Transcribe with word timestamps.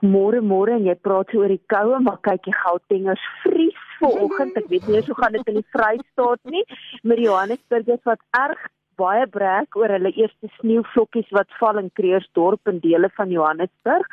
Môre 0.00 0.40
môre 0.40 0.78
en 0.78 0.86
jy 0.88 0.96
praat 0.96 1.28
so 1.32 1.42
oor 1.42 1.52
die 1.52 1.60
koue, 1.68 1.98
maar 2.00 2.20
kyk 2.24 2.48
jy 2.48 2.54
Gautengers 2.56 3.24
vries 3.44 3.80
vanoggend. 4.00 4.56
Ek 4.56 4.68
weet 4.72 4.88
nie 4.88 5.02
hoe 5.04 5.16
gaan 5.18 5.36
dit 5.36 5.50
in 5.52 5.58
die 5.60 5.68
Vrystaat 5.74 6.52
nie. 6.54 6.64
Met 7.04 7.20
Johannesburgers 7.20 8.04
wat 8.08 8.22
erg 8.36 8.62
baie 9.00 9.26
breek 9.36 9.76
oor 9.80 9.92
hulle 9.94 10.12
eerste 10.12 10.50
sneeuvlokkies 10.58 11.30
wat 11.36 11.58
val 11.60 11.80
in 11.82 11.90
Kreersdorp 11.98 12.70
en 12.70 12.80
dele 12.84 13.10
van 13.16 13.32
Johannesburg. 13.34 14.06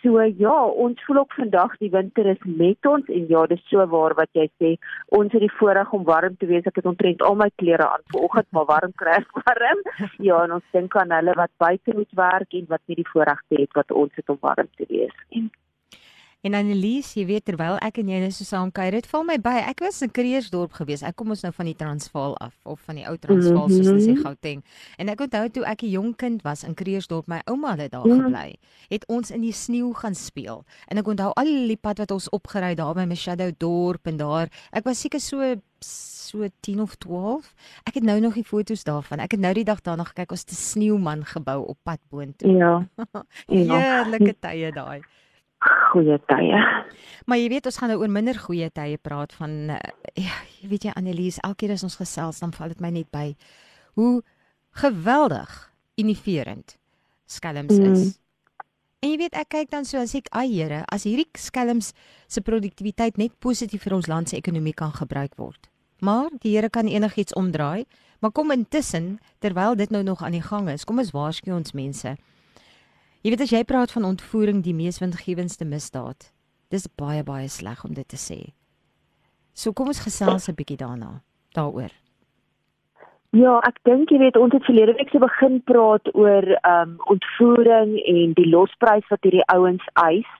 So 0.00 0.22
ja, 0.24 0.56
ons 0.84 1.02
voel 1.06 1.22
ook 1.22 1.36
vandag 1.36 1.76
die 1.82 1.90
winter 1.92 2.30
is 2.32 2.42
met 2.46 2.86
ons 2.88 3.08
en 3.12 3.26
ja, 3.28 3.44
dis 3.50 3.62
so 3.68 3.84
waar 3.94 4.16
wat 4.18 4.30
jy 4.38 4.46
sê. 4.62 4.74
Ons 5.20 5.34
het 5.36 5.44
die 5.44 5.52
voorreg 5.58 5.92
om 5.96 6.06
warm 6.08 6.36
te 6.40 6.48
wees. 6.50 6.66
Ek 6.68 6.80
het 6.80 6.88
omtrent 6.88 7.24
al 7.26 7.38
my 7.40 7.50
klere 7.62 7.86
aan 7.86 8.06
vanoggend, 8.14 8.48
maar 8.56 8.68
warm 8.70 8.96
kry 9.02 9.18
ek 9.20 9.40
warm. 9.42 9.84
Ja, 10.30 10.42
en 10.44 10.58
ons 10.58 10.74
dink 10.74 10.94
aan 10.96 11.12
hulle 11.14 11.34
wat 11.36 11.52
buite 11.62 11.96
moet 11.96 12.18
werk 12.18 12.58
en 12.58 12.68
wat 12.68 12.82
nie 12.86 13.00
die 13.00 13.08
voorreg 13.12 13.40
het 13.56 13.78
wat 13.78 13.92
ons 14.02 14.14
het 14.16 14.32
om 14.32 14.38
warm 14.44 14.68
te 14.76 14.86
wees 14.88 15.16
nie. 15.30 15.48
En 16.40 16.54
Annelies, 16.56 17.10
jy 17.18 17.26
weet 17.28 17.44
terwyl 17.44 17.74
ek 17.84 17.98
en 18.00 18.08
jy 18.08 18.18
net 18.22 18.32
so 18.32 18.48
saam 18.48 18.70
kuier, 18.72 18.94
dit 18.96 19.06
val 19.10 19.26
my 19.28 19.34
by. 19.44 19.58
Ek 19.68 19.82
was 19.84 19.98
in 20.00 20.12
Kreersdorp 20.16 20.72
gewees. 20.78 21.02
Ek 21.04 21.18
kom 21.20 21.34
ons 21.34 21.42
nou 21.44 21.50
van 21.52 21.68
die 21.68 21.74
Transvaal 21.76 22.32
af 22.40 22.54
of 22.64 22.80
van 22.88 22.96
die 22.96 23.04
ou 23.04 23.12
Transvaal 23.20 23.68
soos 23.68 23.90
hulle 23.90 24.00
sê 24.00 24.14
mhm. 24.14 24.22
Gauteng. 24.24 24.62
En 24.96 25.12
ek 25.12 25.20
onthou 25.26 25.50
toe 25.52 25.66
ek 25.68 25.84
'n 25.84 25.92
jong 25.92 26.14
kind 26.16 26.40
was 26.46 26.64
in 26.64 26.72
Kreersdorp, 26.74 27.28
my 27.28 27.42
ouma 27.44 27.76
het 27.76 27.92
daar 27.92 28.08
mhm. 28.08 28.24
gebly. 28.24 28.56
Het 28.88 29.04
ons 29.12 29.30
in 29.30 29.44
die 29.44 29.52
sneeu 29.52 29.92
gaan 29.92 30.16
speel. 30.16 30.64
En 30.88 30.96
ek 30.96 31.12
onthou 31.12 31.28
al 31.36 31.52
die 31.68 31.76
pad 31.76 32.00
wat 32.00 32.10
ons 32.10 32.32
opgery 32.32 32.74
daar 32.74 32.94
by 32.94 33.04
Meshadow 33.04 33.52
dorp 33.58 34.06
en 34.06 34.16
daar. 34.16 34.48
Ek 34.72 34.84
was 34.84 35.00
seker 35.00 35.20
so 35.20 35.60
so 35.80 36.48
10 36.60 36.80
of 36.80 36.96
12. 36.96 37.54
Ek 37.84 37.94
het 37.94 38.04
nou 38.04 38.20
nog 38.20 38.34
die 38.34 38.44
foto's 38.44 38.84
daarvan. 38.84 39.20
Ek 39.20 39.32
het 39.32 39.40
nou 39.40 39.52
die 39.52 39.64
dag 39.64 39.80
daarna 39.80 40.04
gekyk 40.04 40.30
ons 40.30 40.40
het 40.40 40.52
'n 40.52 40.56
sneeuman 40.56 41.24
gebou 41.24 41.68
op 41.68 41.78
pad 41.82 42.00
boontoe. 42.08 42.48
Ja. 42.48 42.88
ja. 43.46 43.76
Heerlike 43.76 44.40
tye 44.40 44.72
daai 44.72 45.04
goeie 45.60 46.18
tye. 46.30 46.60
Maar 47.28 47.38
jy 47.38 47.48
weet 47.52 47.68
ons 47.68 47.78
gaan 47.80 47.92
nou 47.92 48.00
oor 48.00 48.12
minder 48.12 48.38
goeie 48.38 48.70
tye 48.74 48.98
praat 48.98 49.34
van 49.36 49.74
uh, 49.76 49.80
ja, 50.16 50.36
jy 50.60 50.70
weet 50.72 50.86
jy 50.88 50.94
Annelies, 50.96 51.40
elke 51.44 51.64
keer 51.64 51.74
as 51.76 51.84
ons 51.86 51.98
gesels 52.00 52.40
dan 52.42 52.54
val 52.56 52.72
dit 52.72 52.80
my 52.80 52.92
net 52.94 53.10
by 53.12 53.26
hoe 54.00 54.20
geweldig 54.80 55.52
innoverend 56.00 56.76
skelms 57.30 57.76
mm. 57.76 57.92
is. 57.92 58.16
En 59.00 59.12
jy 59.12 59.16
weet 59.22 59.36
ek 59.40 59.52
kyk 59.54 59.70
dan 59.72 59.86
so 59.88 60.00
as 60.00 60.12
ek 60.16 60.28
ai 60.36 60.48
Here, 60.50 60.82
as 60.92 61.06
hierdie 61.08 61.28
skelms 61.40 61.94
se 62.28 62.42
produktiwiteit 62.44 63.16
net 63.20 63.36
positief 63.40 63.86
vir 63.86 63.96
ons 63.96 64.08
land 64.10 64.28
se 64.28 64.36
ekonomie 64.36 64.76
kan 64.76 64.92
gebruik 64.92 65.36
word. 65.40 65.70
Maar 66.04 66.28
die 66.42 66.56
Here 66.56 66.68
kan 66.72 66.88
enigiets 66.88 67.36
omdraai. 67.36 67.86
Maar 68.20 68.32
kom 68.36 68.52
intussen 68.52 69.18
terwyl 69.40 69.76
dit 69.76 69.90
nou 69.90 70.02
nog 70.04 70.22
aan 70.22 70.36
die 70.36 70.44
gang 70.44 70.68
is, 70.68 70.84
kom 70.84 71.00
ons 71.00 71.14
waarsku 71.16 71.52
ons 71.56 71.72
mense. 71.72 72.12
Jy 73.20 73.34
weet 73.34 73.42
as 73.44 73.50
jy 73.52 73.64
praat 73.68 73.92
van 73.92 74.06
ontvoering 74.08 74.62
die 74.64 74.72
mees 74.72 74.98
windgewendste 75.02 75.66
misdaad. 75.68 76.30
Dis 76.72 76.86
baie 76.96 77.20
baie 77.22 77.48
sleg 77.52 77.84
om 77.84 77.92
dit 77.92 78.08
te 78.08 78.16
sê. 78.16 78.38
So 79.52 79.72
kom 79.76 79.90
ons 79.92 80.00
gesels 80.00 80.48
'n 80.48 80.56
bietjie 80.56 80.80
daarna 80.80 81.20
daaroor. 81.52 81.92
Ja, 83.30 83.60
ek 83.68 83.76
dink 83.84 84.10
jy 84.10 84.18
weet 84.18 84.36
ons 84.36 84.52
het 84.52 84.64
verlede 84.64 84.94
week 84.98 85.10
se 85.10 85.18
begin 85.18 85.60
praat 85.62 86.08
oor 86.14 86.42
ehm 86.42 86.88
um, 86.88 86.96
ontvoering 87.14 87.92
en 88.14 88.32
die 88.32 88.48
losprys 88.48 89.06
wat 89.10 89.22
hierdie 89.22 89.46
ouens 89.52 89.84
eis. 89.92 90.32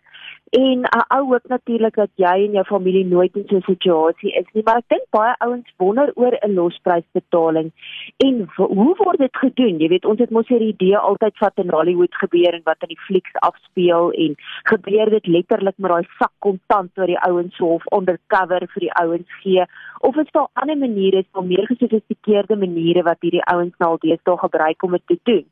En 0.50 0.80
'n 0.80 0.84
uh, 0.84 1.02
ou 1.16 1.26
hoop 1.26 1.46
natuurlik 1.46 1.94
dat 1.94 2.10
jy 2.14 2.44
en 2.44 2.52
jou 2.52 2.64
familie 2.64 3.06
nooit 3.06 3.36
in 3.36 3.44
so 3.46 3.56
'n 3.56 3.62
situasie 3.62 4.32
is 4.32 4.46
nie, 4.52 4.62
maar 4.64 4.76
ek 4.76 4.88
dink 4.88 5.04
baie 5.10 5.34
ouens 5.38 5.74
wonder 5.76 6.10
oor 6.14 6.34
'n 6.40 6.54
losprysbetaling 6.54 7.70
en 8.16 8.48
hoe 8.56 8.94
word 8.96 9.18
dit 9.18 9.36
gedoen? 9.36 9.78
Jy 9.78 9.88
weet, 9.88 10.04
ons 10.04 10.18
het 10.18 10.30
mos 10.30 10.48
hierdie 10.48 10.72
idee 10.72 10.96
altyd 10.98 11.36
van 11.38 11.50
in 11.54 11.70
Hollywood 11.70 12.14
gebeur 12.14 12.54
en 12.54 12.62
wat 12.64 12.82
in 12.82 12.88
die 12.88 13.04
flieks 13.06 13.34
afspeel 13.34 14.10
en 14.12 14.34
gebeur 14.62 15.10
dit 15.10 15.26
letterlik 15.26 15.78
met 15.78 15.90
daai 15.90 16.06
sak 16.18 16.32
kontant 16.38 16.90
wat 16.94 17.06
die 17.06 17.22
ouens 17.28 17.58
half 17.58 17.84
undercover 17.92 18.66
vir 18.72 18.80
die 18.80 18.94
ouens 19.02 19.30
gee 19.42 19.64
of 20.00 20.16
is 20.16 20.30
daar 20.30 20.48
ander 20.52 20.78
maniere, 20.78 21.24
daar 21.32 21.44
meer 21.44 21.66
gesofistikeerde 21.66 22.56
maniere 22.56 23.02
wat 23.02 23.20
hierdie 23.20 23.44
ouens 23.44 23.74
nou 23.78 23.90
al 23.90 24.02
deesdae 24.02 24.36
gebruik 24.36 24.82
om 24.82 24.90
dit 24.90 25.06
te 25.06 25.18
doen? 25.22 25.46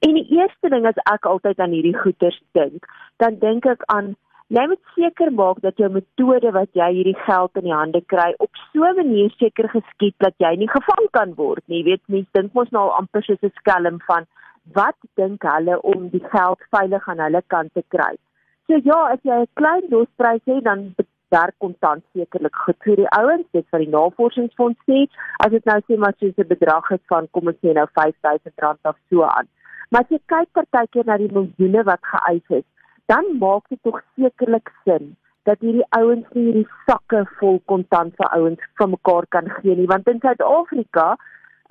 En 0.00 0.14
die 0.14 0.26
eerste 0.38 0.68
ding 0.68 0.86
is 0.88 0.98
ek 1.12 1.24
altyd 1.24 1.58
aan 1.58 1.70
hierdie 1.70 1.98
goeters 1.98 2.42
dink, 2.52 2.86
dan 3.16 3.38
dink 3.38 3.66
ek 3.66 3.82
aan 3.86 4.16
Jy 4.50 4.62
moet 4.66 4.80
seker 4.96 5.28
maak 5.30 5.60
dat 5.62 5.78
jou 5.78 5.86
metode 5.94 6.50
wat 6.54 6.72
jy 6.74 6.86
hierdie 6.94 7.18
geld 7.22 7.58
in 7.60 7.68
die 7.68 7.74
hande 7.74 8.00
kry 8.12 8.32
op 8.46 8.50
so 8.72 8.82
'n 8.82 8.96
manier 8.98 9.30
seker 9.38 9.68
geskied 9.74 10.16
dat 10.18 10.34
jy 10.42 10.50
nie 10.58 10.68
gevang 10.72 11.06
kan 11.12 11.34
word 11.36 11.62
nie. 11.68 11.78
Jy 11.78 11.84
weet 11.90 12.02
mense 12.08 12.30
dink 12.38 12.54
mos 12.54 12.70
nou 12.70 12.88
amper 12.96 13.22
soos 13.22 13.38
'n 13.42 13.52
skelm 13.60 14.00
van 14.08 14.26
wat 14.74 14.98
dink 15.14 15.42
hulle 15.42 15.76
om 15.82 16.08
die 16.08 16.24
geld 16.32 16.58
veilig 16.76 17.08
aan 17.08 17.22
hulle 17.26 17.42
kant 17.46 17.70
te 17.74 17.84
kry. 17.94 18.16
So 18.66 18.80
ja, 18.82 18.98
as 19.12 19.22
jy 19.22 19.38
'n 19.38 19.54
klein 19.54 19.86
losprys 19.90 20.42
het, 20.44 20.64
dan 20.64 20.94
werk 21.30 21.54
kontant 21.58 22.02
sekerlik 22.12 22.56
goed 22.64 22.80
vir 22.82 22.96
die 22.96 23.10
ouens, 23.20 23.46
dit 23.52 23.66
vir 23.70 23.78
die 23.78 23.94
navorsingsfonds 23.94 24.80
sê, 24.90 25.06
as 25.44 25.50
dit 25.50 25.64
nou 25.64 25.78
sê 25.86 25.96
maar 25.96 26.14
soos 26.18 26.38
'n 26.38 26.52
bedrag 26.54 26.90
is 26.90 27.04
van 27.06 27.28
kom 27.30 27.46
ons 27.46 27.60
sê 27.62 27.72
nou 27.72 27.86
R5000 27.86 28.84
of 28.84 28.96
so 29.10 29.22
aan. 29.22 29.46
Maar 29.90 30.02
as 30.02 30.10
jy 30.10 30.20
kyk 30.26 30.48
partykeer 30.52 31.06
na 31.06 31.16
die 31.18 31.32
miljoene 31.32 31.82
wat 31.84 32.02
geëis 32.02 32.48
is, 32.60 32.66
dan 33.10 33.26
maak 33.42 33.68
dit 33.68 33.82
tog 33.82 34.00
sekerlik 34.16 34.72
sin 34.84 35.16
dat 35.48 35.62
hierdie 35.64 35.86
ouens 35.98 36.26
nie 36.36 36.44
hierdie 36.46 36.68
sakke 36.88 37.22
vol 37.40 37.60
kontant 37.72 38.16
vir 38.20 38.32
ouens 38.38 38.66
van 38.80 38.92
mekaar 38.94 39.26
kan 39.36 39.48
gee 39.58 39.76
nie 39.78 39.90
want 39.92 40.10
in 40.12 40.20
Suid-Afrika 40.24 41.06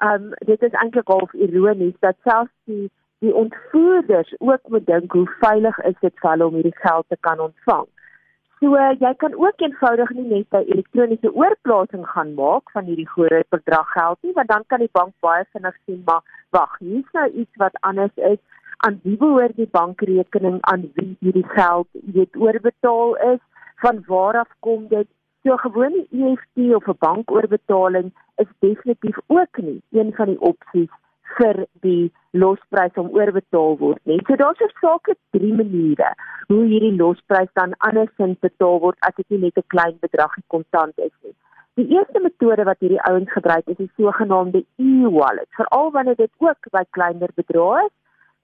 ehm 0.08 0.30
um, 0.30 0.34
dit 0.52 0.64
is 0.68 0.80
eintlik 0.82 1.12
half 1.16 1.36
ironies 1.48 1.96
dat 2.08 2.18
selfs 2.28 2.56
die 2.72 2.88
die 3.20 3.36
ontvoerders 3.36 4.34
ook 4.40 4.68
moet 4.74 4.86
dink 4.88 5.12
hoe 5.12 5.28
veilig 5.40 5.80
is 5.92 5.96
dit 6.02 6.14
vir 6.22 6.30
hulle 6.32 6.46
om 6.48 6.60
hierdie 6.60 6.78
geld 6.84 7.06
te 7.12 7.18
kan 7.28 7.42
ontvang. 7.46 7.88
So 8.60 8.86
jy 9.02 9.12
kan 9.24 9.36
ook 9.40 9.62
eenvoudig 9.64 10.10
nie 10.16 10.28
net 10.30 10.56
'n 10.60 10.72
elektroniese 10.76 11.34
oorplasing 11.42 12.06
gaan 12.14 12.34
maak 12.40 12.72
van 12.76 12.88
hierdie 12.92 13.10
groot 13.16 13.50
bedrag 13.56 13.92
geld 13.98 14.18
nie 14.22 14.34
want 14.40 14.50
dan 14.54 14.64
kan 14.68 14.80
die 14.80 14.96
bank 15.00 15.14
baie 15.20 15.46
vinnig 15.52 15.76
sien 15.86 16.02
maar 16.06 16.24
wag, 16.50 16.78
hier's 16.80 17.12
nou 17.14 17.28
iets 17.30 17.56
wat 17.56 17.76
anders 17.82 18.16
is 18.16 18.40
aan 18.86 19.00
wie 19.04 19.18
behoort 19.18 19.56
die 19.56 19.70
bankrekening 19.72 20.58
aan 20.72 20.92
wie 20.96 21.16
hierdie 21.20 21.48
geld 21.56 21.88
weet 22.16 22.36
oorbetaal 22.36 23.16
is 23.34 23.42
van 23.84 24.04
waar 24.08 24.38
af 24.44 24.52
kom 24.60 24.88
dit 24.88 25.08
so 25.44 25.58
gewone 25.58 26.06
EFT 26.12 26.76
of 26.76 26.88
'n 26.88 26.98
bankoorbetaling 27.00 28.14
is 28.36 28.52
definitief 28.60 29.18
ook 29.28 29.58
nie 29.58 29.82
een 29.92 30.14
van 30.16 30.26
die 30.26 30.42
opsies 30.52 30.92
vir 31.38 31.66
die 31.86 32.12
losprys 32.32 32.96
om 33.02 33.12
oorbetaal 33.20 33.78
word 33.78 34.02
nie. 34.04 34.20
So 34.28 34.36
daar's 34.36 34.64
versake 34.64 35.16
drie 35.30 35.54
maniere 35.54 36.14
hoe 36.48 36.64
hierdie 36.72 36.96
losprys 36.96 37.52
dan 37.54 37.78
andersins 37.78 38.40
betaal 38.40 38.80
word 38.80 38.98
as 39.08 39.16
dit 39.16 39.30
nie 39.30 39.40
net 39.46 39.58
'n 39.58 39.72
klein 39.76 39.98
bedrag 40.00 40.34
kontant 40.48 40.98
is 40.98 41.16
nie. 41.24 41.36
Die 41.80 41.88
eerste 41.96 42.20
metode 42.20 42.64
wat 42.64 42.80
hierdie 42.80 43.06
ouens 43.12 43.32
gebruik 43.32 43.68
is 43.68 43.78
die 43.78 43.92
sogenaamde 43.98 44.66
e-wallet, 44.76 45.48
veral 45.50 45.92
wanneer 45.92 46.16
dit 46.16 46.32
ook 46.38 46.70
by 46.72 46.84
kleiner 46.90 47.30
bedrae 47.36 47.86
is 47.86 47.94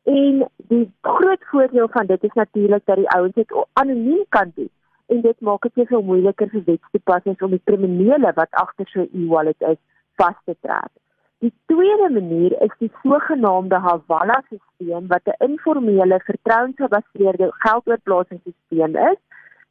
En 0.05 0.47
die 0.69 0.85
groot 1.01 1.43
voordeel 1.51 1.87
van 1.91 2.05
dit 2.05 2.23
is 2.23 2.33
natuurlik 2.33 2.85
dat 2.85 2.95
die 2.95 3.09
ouens 3.09 3.33
dit 3.33 3.53
anoniem 3.73 4.25
kan 4.29 4.51
doen. 4.55 4.69
En 5.05 5.21
dit 5.21 5.39
maak 5.39 5.61
dit 5.61 5.87
veel 5.87 6.01
moeiliker 6.01 6.49
vir 6.49 6.61
wetstoepassers 6.65 7.41
om 7.41 7.49
die 7.49 7.61
kriminele 7.63 8.31
wat 8.35 8.51
agter 8.51 8.87
so 8.87 9.01
'n 9.01 9.09
e-wallet 9.13 9.61
is 9.71 9.77
vas 10.15 10.37
te 10.45 10.55
trek. 10.61 10.91
Die 11.39 11.53
tweede 11.65 12.09
manier 12.09 12.61
is 12.61 12.71
die 12.77 12.91
sogenaamde 13.03 13.75
Hawala-stelsel 13.75 15.07
wat 15.07 15.25
'n 15.25 15.43
informele 15.49 16.19
vertrouensgebaseerde 16.19 17.47
geldoorplasingsstelsel 17.65 18.95
is 19.11 19.19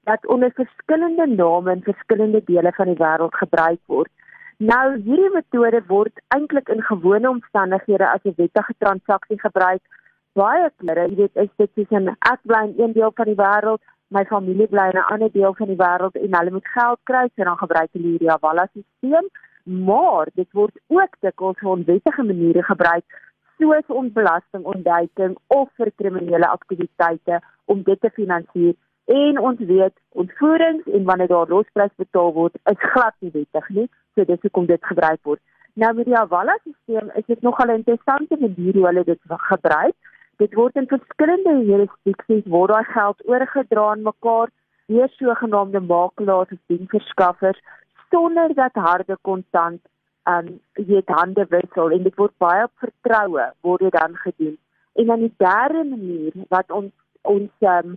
wat 0.02 0.26
onder 0.26 0.52
verskillende 0.52 1.26
name 1.26 1.72
in 1.72 1.82
verskillende 1.82 2.42
dele 2.44 2.72
van 2.72 2.86
die 2.86 3.00
wêreld 3.04 3.34
gebruik 3.34 3.80
word. 3.86 4.10
Nou 4.58 4.86
hierdie 4.96 5.30
metode 5.32 5.82
word 5.86 6.20
eintlik 6.28 6.68
in 6.68 6.82
gewone 6.82 7.28
omstandighede 7.28 8.08
as 8.08 8.24
'n 8.24 8.34
wettige 8.36 8.74
transaksie 8.78 9.40
gebruik 9.40 9.82
baie 10.34 10.70
kere, 10.82 11.08
jy 11.08 11.16
weet, 11.22 11.36
is 11.44 11.50
dit 11.56 11.70
soos 11.74 11.90
'n 11.98 12.08
ek 12.32 12.40
bly 12.42 12.62
in 12.68 12.74
een 12.78 12.92
deel 12.92 13.12
van 13.14 13.26
die 13.30 13.40
wêreld, 13.40 13.82
my 14.08 14.24
familie 14.24 14.66
bly 14.66 14.86
in 14.92 14.98
'n 15.00 15.10
ander 15.14 15.32
deel 15.32 15.54
van 15.54 15.68
die 15.72 15.82
wêreld 15.84 16.14
en 16.14 16.36
hulle 16.38 16.50
moet 16.50 16.68
geld 16.76 17.00
kry, 17.10 17.24
so 17.34 17.44
dan 17.44 17.58
gebruik 17.64 17.90
hulle 17.92 18.08
hierdie 18.12 18.30
Avala 18.30 18.66
stelsel, 18.70 19.28
maar 19.64 20.26
dit 20.34 20.50
word 20.52 20.76
ook 20.88 21.12
dikwels 21.20 21.62
op 21.62 21.70
onwettige 21.76 22.22
maniere 22.22 22.62
gebruik 22.62 23.04
soos 23.58 23.86
onbelastingontduiking 23.86 25.36
of 25.46 25.68
vir 25.76 25.90
kriminele 25.96 26.48
aktiwiteite 26.48 27.40
om 27.64 27.82
dit 27.82 28.00
te 28.00 28.10
finansier. 28.10 28.74
En 29.04 29.38
ons 29.38 29.58
weet, 29.58 29.94
ontvoerings 30.08 30.86
en 30.86 31.04
wanneer 31.04 31.28
daar 31.28 31.48
losprys 31.48 31.92
betaal 31.96 32.32
word, 32.32 32.54
is 32.64 32.88
glad 32.92 33.14
nie 33.20 33.30
wettig 33.30 33.68
nie, 33.68 33.88
so 34.14 34.24
dis 34.24 34.40
hoekom 34.40 34.66
dit 34.66 34.84
gebruik 34.84 35.20
word. 35.22 35.40
Nou 35.74 35.94
met 35.94 36.06
die 36.06 36.16
Avala 36.16 36.56
stelsel 36.62 37.10
is 37.20 37.26
dit 37.26 37.40
nogal 37.42 37.66
'n 37.66 37.82
interessante 37.82 38.36
manier 38.40 38.74
hoe 38.74 38.86
hulle 38.86 39.04
dit 39.04 39.20
gebruik. 39.26 39.94
Dit 40.36 40.54
word 40.54 40.76
in 40.76 40.86
verskillende 40.90 41.54
jurisdiksies 41.68 42.46
word 42.50 42.72
daai 42.74 42.84
geld 42.90 43.20
oorgedra 43.30 43.88
aan 43.90 44.02
mekaar 44.02 44.50
deur 44.92 45.10
sogenaamde 45.18 45.80
makelaars 45.80 46.52
of 46.56 46.58
dienverskaffers 46.72 47.60
sonder 48.10 48.54
dat 48.54 48.74
harde 48.86 49.16
kontant 49.20 49.80
um 50.32 50.60
weet 50.72 51.08
hande 51.08 51.46
wissel 51.48 51.90
en 51.90 52.02
dit 52.02 52.16
word 52.20 52.34
baie 52.38 52.64
op 52.64 52.72
vertroue 52.86 53.46
word 53.60 53.80
dit 53.86 53.92
dan 53.92 54.16
gedoen. 54.16 54.56
En 54.94 55.06
dan 55.06 55.24
die 55.26 55.34
derde 55.36 55.84
manier 55.84 56.32
wat 56.48 56.70
ons 56.70 56.92
ons 57.22 57.68
um 57.74 57.96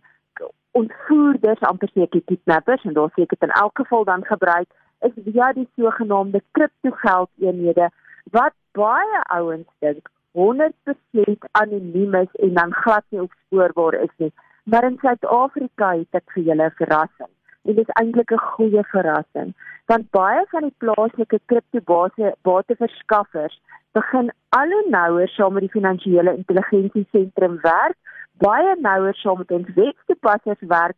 ontvoerders 0.71 1.63
amper 1.69 1.89
seker 1.93 2.21
kidnappers 2.31 2.83
en 2.83 2.93
daar 2.93 3.11
seker 3.15 3.37
in 3.47 3.55
elk 3.61 3.81
geval 3.81 4.03
dan 4.03 4.25
gebruik 4.25 4.69
is 5.07 5.15
via 5.25 5.53
die 5.53 5.67
sogenaamde 5.75 6.41
kriptogeldeenhede 6.51 7.89
wat 8.31 8.53
baie 8.71 9.21
ouens 9.39 9.67
dink 9.79 10.09
100% 10.37 11.47
anoniem 11.61 12.15
is 12.15 12.35
en 12.45 12.53
dan 12.53 12.73
glad 12.73 13.03
nie 13.09 13.21
opspoorbaar 13.21 13.93
is 14.01 14.13
nie. 14.17 14.31
Maar 14.63 14.83
in 14.83 14.97
Suid-Afrika 15.01 15.93
het 15.95 16.19
ek 16.19 16.31
vir 16.33 16.43
julle 16.49 16.67
'n 16.69 16.77
verrassing. 16.81 17.31
En 17.65 17.75
dit 17.75 17.87
is 17.87 17.95
eintlik 18.01 18.31
'n 18.31 18.47
goeie 18.53 18.83
verrassing, 18.93 19.53
want 19.85 20.11
baie 20.11 20.45
van 20.51 20.61
die 20.61 20.77
plaaslike 20.83 21.39
kriptobase 21.45 22.35
bateverskaffers 22.41 23.61
begin 23.91 24.31
al 24.49 24.69
hoe 24.75 24.85
nouer 24.89 25.27
saam 25.27 25.53
met 25.53 25.65
die 25.65 25.75
finansiële 25.77 26.35
intelligensie 26.35 27.07
sentrum 27.11 27.59
werk, 27.61 27.97
baie 28.37 28.75
nouer 28.79 29.15
saam 29.15 29.37
met 29.37 29.51
ons 29.51 29.73
wetstoepassers 29.75 30.63
werk 30.67 30.97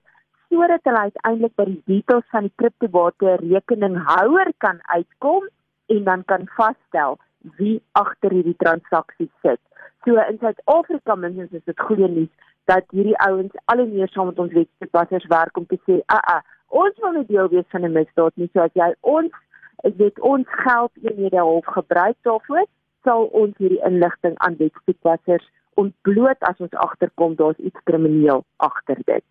sodat 0.50 0.84
hulle 0.84 1.06
uiteindelik 1.08 1.56
by 1.56 1.66
die 1.70 1.82
details 1.86 2.26
van 2.34 2.48
die 2.48 2.54
kriptobate 2.62 3.36
rekeninghouer 3.44 4.52
kan 4.58 4.80
uitkom 4.96 5.48
en 5.96 6.04
dan 6.04 6.26
kan 6.26 6.50
vasstel 6.58 7.18
wie 7.58 7.82
agter 7.92 8.32
hierdie 8.32 8.58
transaksies 8.58 9.32
sit. 9.42 9.60
So 10.06 10.16
in 10.16 10.40
Suid-Afrika 10.40 11.16
minstens 11.16 11.52
is 11.52 11.66
dit 11.66 11.80
goeie 11.80 12.08
nuus 12.08 12.32
dat 12.72 12.86
hierdie 12.96 13.18
ouens 13.26 13.56
al 13.66 13.84
hoe 13.84 13.90
meer 13.90 14.10
saam 14.14 14.30
met 14.30 14.40
ons 14.40 14.54
wetstoepassers 14.54 15.28
werk 15.32 15.58
om 15.58 15.66
te 15.68 15.80
sê, 15.86 16.02
"Ag, 16.06 16.24
uh, 16.30 16.36
uh, 16.36 16.42
ons 16.68 17.00
wil 17.04 17.12
nie 17.12 17.26
deel 17.26 17.50
wees 17.50 17.70
van 17.70 17.86
'n 17.86 17.92
misdaad 17.92 18.36
nie, 18.36 18.50
so 18.54 18.60
as 18.62 18.74
jy 18.74 18.94
ons 19.02 19.32
ek 19.84 19.96
weet 19.98 20.20
ons 20.20 20.48
geld 20.50 20.92
eenhede 21.02 21.40
hof 21.40 21.66
gebruik 21.66 22.18
daarvoor, 22.22 22.66
sal 23.04 23.26
ons 23.26 23.58
hierdie 23.58 23.84
inligting 23.86 24.38
aan 24.38 24.58
wetstoepassers 24.58 25.50
ontbloot 25.74 26.40
as 26.40 26.60
ons 26.60 26.74
agterkom 26.74 27.36
daar's 27.36 27.58
iets 27.58 27.80
krimineel 27.84 28.46
agter 28.58 28.98
dit." 29.06 29.26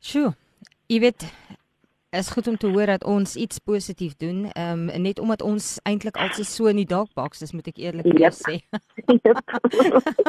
Sjoe. 0.00 0.34
Jy 0.86 1.00
weet 1.00 1.22
is 2.18 2.28
goed 2.28 2.46
om 2.46 2.56
te 2.56 2.66
hoor 2.66 2.86
dat 2.86 3.04
ons 3.04 3.36
iets 3.36 3.58
positief 3.58 4.16
doen. 4.16 4.50
Ehm 4.52 4.88
um, 4.88 5.00
net 5.02 5.18
omdat 5.18 5.42
ons 5.42 5.78
eintlik 5.82 6.16
altyd 6.16 6.46
so 6.46 6.66
in 6.66 6.76
die 6.76 6.88
dark 6.88 7.12
box 7.14 7.42
is, 7.42 7.52
moet 7.52 7.66
ek 7.66 7.78
eerlik 7.78 8.18
yep. 8.18 8.34
sê. 8.34 8.60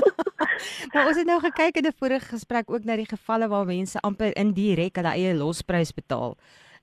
maar 0.94 1.08
ons 1.08 1.18
het 1.18 1.26
nou 1.28 1.40
gekyk 1.40 1.78
in 1.78 1.88
'n 1.88 1.98
vorige 2.00 2.26
gesprek 2.36 2.72
ook 2.72 2.84
na 2.84 2.96
die 2.96 3.10
gevalle 3.10 3.48
waar 3.48 3.66
mense 3.66 4.00
amper 4.00 4.36
indirek 4.36 4.96
hulle 4.96 5.14
eie 5.16 5.34
losprys 5.36 5.94
betaal. 5.94 6.38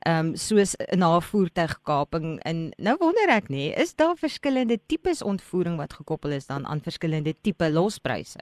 Ehm 0.05 0.27
um, 0.27 0.37
soos 0.37 0.77
'n 0.77 0.99
navoertuigkaping 0.99 2.41
en 2.43 2.73
nou 2.77 2.97
wonder 2.99 3.29
ek 3.29 3.49
nê, 3.49 3.73
is 3.77 3.95
daar 3.95 4.17
verskillende 4.17 4.79
tipes 4.87 5.23
ontvoering 5.23 5.77
wat 5.77 5.93
gekoppel 5.93 6.31
is 6.31 6.47
dan 6.47 6.67
aan 6.67 6.81
verskillende 6.81 7.35
tipe 7.41 7.71
lospryse? 7.71 8.39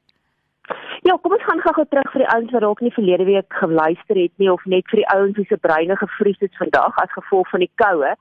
Ja, 1.02 1.16
kom 1.18 1.32
ons 1.34 1.42
gaan 1.42 1.58
gou-gou 1.58 1.82
terug 1.90 2.12
vir 2.14 2.22
die 2.22 2.28
ouens 2.30 2.52
wat 2.54 2.62
dalk 2.62 2.80
nie 2.84 2.92
verlede 2.94 3.24
week 3.26 3.54
geluister 3.58 4.18
het 4.20 4.32
nie 4.38 4.50
of 4.52 4.62
net 4.70 4.86
vir 4.92 5.00
die 5.00 5.08
ouens 5.10 5.34
wie 5.34 5.46
se 5.48 5.56
breine 5.58 5.96
gevries 5.98 6.38
het 6.44 6.60
vandag 6.60 7.00
as 7.02 7.16
gevolg 7.16 7.50
van 7.50 7.64
die 7.64 7.72
koue. 7.82 8.12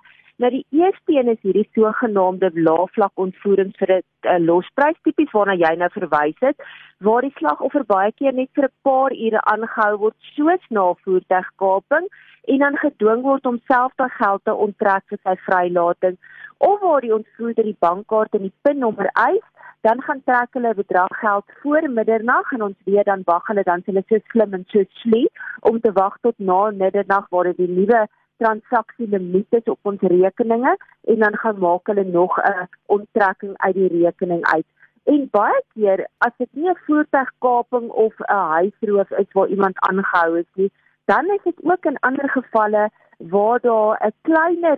Nou 0.41 0.49
die 0.49 0.63
eerste 0.73 1.13
een 1.13 1.29
is 1.29 1.37
hierdie 1.45 1.67
sogenaamde 1.77 2.49
laafvlak 2.55 3.21
ontvoering 3.25 3.69
vir 3.77 3.93
'n 3.97 4.01
uh, 4.01 4.39
losprys 4.47 4.97
tipies 5.05 5.29
waarna 5.37 5.53
jy 5.61 5.71
nou 5.77 5.91
verwys 5.93 6.41
het, 6.41 6.57
waar 7.05 7.21
die 7.21 7.33
slagoffer 7.37 7.85
baie 7.85 8.11
keer 8.17 8.33
net 8.33 8.49
vir 8.57 8.65
'n 8.65 8.73
paar 8.89 9.13
ure 9.13 9.45
aangehou 9.53 9.97
word 9.97 10.17
soos 10.33 10.65
na 10.69 10.89
voertuigkaping 11.05 12.09
en 12.47 12.57
dan 12.65 12.77
gedwing 12.77 13.21
word 13.21 13.45
om 13.45 13.61
self 13.67 13.93
daai 13.95 14.09
geld 14.17 14.41
te 14.43 14.53
onttrek 14.53 15.03
vir 15.13 15.19
sy 15.23 15.35
vrylating 15.45 16.17
of 16.57 16.79
waar 16.81 17.01
die 17.01 17.13
ontvoerder 17.13 17.63
die 17.63 17.77
bankkaart 17.79 18.33
en 18.33 18.49
die 18.49 18.57
pinnommer 18.61 19.09
eis 19.13 19.45
dan 19.81 20.01
gaan 20.01 20.21
trek 20.23 20.53
hulle 20.53 20.73
bedrag 20.73 21.19
geld 21.19 21.45
voor 21.61 21.89
middernag 21.89 22.51
en 22.51 22.63
ons 22.63 22.77
weet 22.85 23.05
dan 23.05 23.21
wag 23.25 23.47
hulle 23.47 23.63
dan 23.63 23.81
hulle 23.85 24.03
so 24.07 24.17
slim 24.33 24.53
en 24.53 24.65
so 24.67 24.83
slie 25.01 25.29
om 25.59 25.79
te 25.81 25.91
wag 25.91 26.17
tot 26.21 26.37
na 26.37 26.59
middernag 26.83 27.29
waar 27.29 27.49
dit 27.49 27.57
die 27.57 27.69
nuwe 27.77 28.01
transaksie 28.43 29.07
limiet 29.09 29.57
is 29.59 29.71
op 29.73 29.91
ons 29.91 30.05
rekeninge 30.13 30.75
en 31.13 31.19
dan 31.25 31.37
gaan 31.43 31.59
maak 31.65 31.89
hulle 31.93 32.03
nog 32.03 32.37
'n 32.37 32.69
onttrekking 32.85 33.57
uit 33.57 33.75
die 33.75 33.91
rekening 33.97 34.45
uit. 34.53 34.67
En 35.03 35.27
baie 35.31 35.61
keer 35.73 36.07
as 36.17 36.33
dit 36.37 36.49
nie 36.51 36.69
'n 36.69 36.81
voertuigkaping 36.85 37.89
of 37.89 38.13
'n 38.19 38.45
huisroof 38.57 39.11
is 39.11 39.31
waar 39.33 39.47
iemand 39.47 39.79
aangehou 39.79 40.39
is 40.39 40.51
nie, 40.53 40.71
dan 41.05 41.25
is 41.25 41.43
dit 41.43 41.59
ook 41.63 41.85
in 41.85 41.99
ander 41.99 42.29
gevalle 42.29 42.89
waar 43.17 43.59
daar 43.59 43.97
'n 44.05 44.13
kleiner 44.21 44.77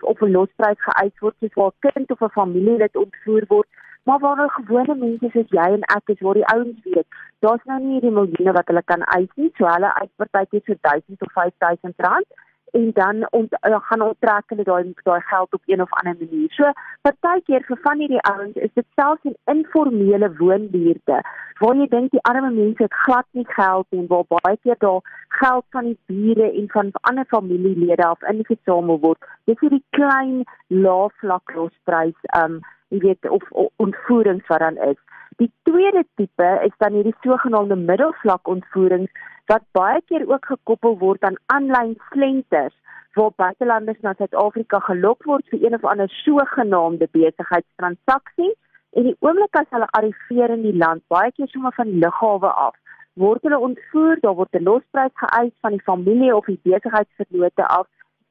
of 0.00 0.20
'n 0.20 0.30
losprys 0.30 0.80
geëis 0.86 1.18
word 1.18 1.34
soos 1.40 1.54
waar 1.54 1.72
'n 1.72 1.90
kind 1.90 2.10
of 2.10 2.20
'n 2.20 2.36
familielid 2.40 2.96
ontvoer 2.96 3.44
word 3.48 3.68
maar 4.04 4.18
waar 4.24 4.36
nou 4.36 4.48
gewone 4.56 4.94
mense 5.02 5.30
soos 5.32 5.52
jy 5.58 5.68
en 5.76 5.86
ek 5.96 6.14
is 6.16 6.24
waar 6.26 6.40
die 6.40 6.48
ouens 6.54 6.88
weet 6.88 7.20
daar's 7.46 7.68
nou 7.70 7.80
nie 7.82 7.96
hierdie 7.96 8.16
miljoene 8.18 8.56
wat 8.58 8.72
hulle 8.72 8.84
kan 8.92 9.06
eis 9.18 9.30
nie 9.42 9.52
so 9.58 9.68
hulle 9.74 9.92
eis 10.00 10.12
partytjie 10.22 10.64
so 10.66 10.80
1000 10.90 11.28
of 11.28 11.32
5000 11.42 12.08
rand 12.08 12.42
en 12.74 12.90
dan 12.92 13.26
ont, 13.30 13.52
uh, 13.52 13.76
gaan 13.88 14.02
onttrek 14.02 14.50
hulle 14.50 14.64
daai 14.66 14.92
daai 15.08 15.20
geld 15.30 15.54
op 15.54 15.62
een 15.66 15.80
of 15.80 15.92
ander 15.98 16.16
manier. 16.18 16.50
So 16.58 16.72
partykeer 17.06 17.62
vir 17.68 17.78
van 17.86 18.00
hierdie 18.02 18.22
ouens 18.30 18.56
is 18.66 18.72
dit 18.74 18.86
selfs 18.98 19.28
in 19.30 19.36
informele 19.52 20.30
woonbuurte 20.40 21.20
waar 21.60 21.78
jy 21.78 21.86
dink 21.92 22.10
die 22.10 22.22
arme 22.30 22.50
mense 22.50 22.82
het 22.82 22.96
glad 23.04 23.26
nie 23.38 23.46
geld 23.52 23.98
en 23.98 24.08
waar 24.10 24.26
baie 24.32 24.58
keer 24.66 24.78
daar 24.82 25.26
geld 25.38 25.64
van 25.76 25.90
die 25.90 25.98
bure 26.10 26.50
en 26.50 26.66
van 26.72 26.90
ander 27.10 27.28
familielede 27.30 28.06
af 28.08 28.26
ingesamel 28.32 28.98
word. 29.06 29.30
Dis 29.46 29.60
hierdie 29.62 29.84
klein 29.98 30.42
laafvlak 30.86 31.54
losprys 31.54 32.30
um 32.42 32.58
jy 32.94 33.02
weet 33.02 33.28
of, 33.28 33.44
of 33.50 33.70
ontvoerings 33.82 34.46
wat 34.52 34.62
dan 34.62 34.80
is. 34.90 35.00
Die 35.42 35.50
tweede 35.66 36.04
tipe 36.14 36.50
is 36.66 36.74
dan 36.78 36.94
hierdie 36.94 37.16
sogenaamde 37.26 37.76
middelvlak 37.76 38.48
ontvoerings 38.48 39.10
wat 39.50 39.64
baie 39.76 40.00
keer 40.08 40.24
ook 40.30 40.46
gekoppel 40.52 40.98
word 40.98 41.24
aan 41.26 41.40
aanlyn 41.56 41.96
slenters 42.10 42.76
waar 43.14 43.34
buitelanders 43.36 44.00
na 44.02 44.14
Suid-Afrika 44.18 44.80
gelok 44.86 45.26
word 45.30 45.50
vir 45.50 45.66
een 45.66 45.76
of 45.78 45.84
ander 45.90 46.10
sogenaamde 46.22 47.08
besigheidstransaksie 47.16 48.52
en 48.98 49.08
die 49.08 49.16
oomblik 49.26 49.58
as 49.60 49.70
hulle 49.74 49.90
arriveer 49.98 50.54
in 50.56 50.64
die 50.66 50.76
land 50.84 51.04
baie 51.12 51.30
keer 51.36 51.50
sommer 51.52 51.74
van 51.76 51.90
die 51.90 52.00
lughawe 52.06 52.50
af 52.66 52.78
word 53.24 53.46
hulle 53.46 53.60
ontvoer 53.68 54.22
daar 54.24 54.38
word 54.40 54.58
'n 54.58 54.66
losprys 54.70 55.14
geëis 55.22 55.54
van 55.66 55.76
die 55.76 55.86
familie 55.90 56.34
of 56.36 56.50
die 56.50 56.60
besigheidsvernote 56.62 57.66
af 57.78 57.86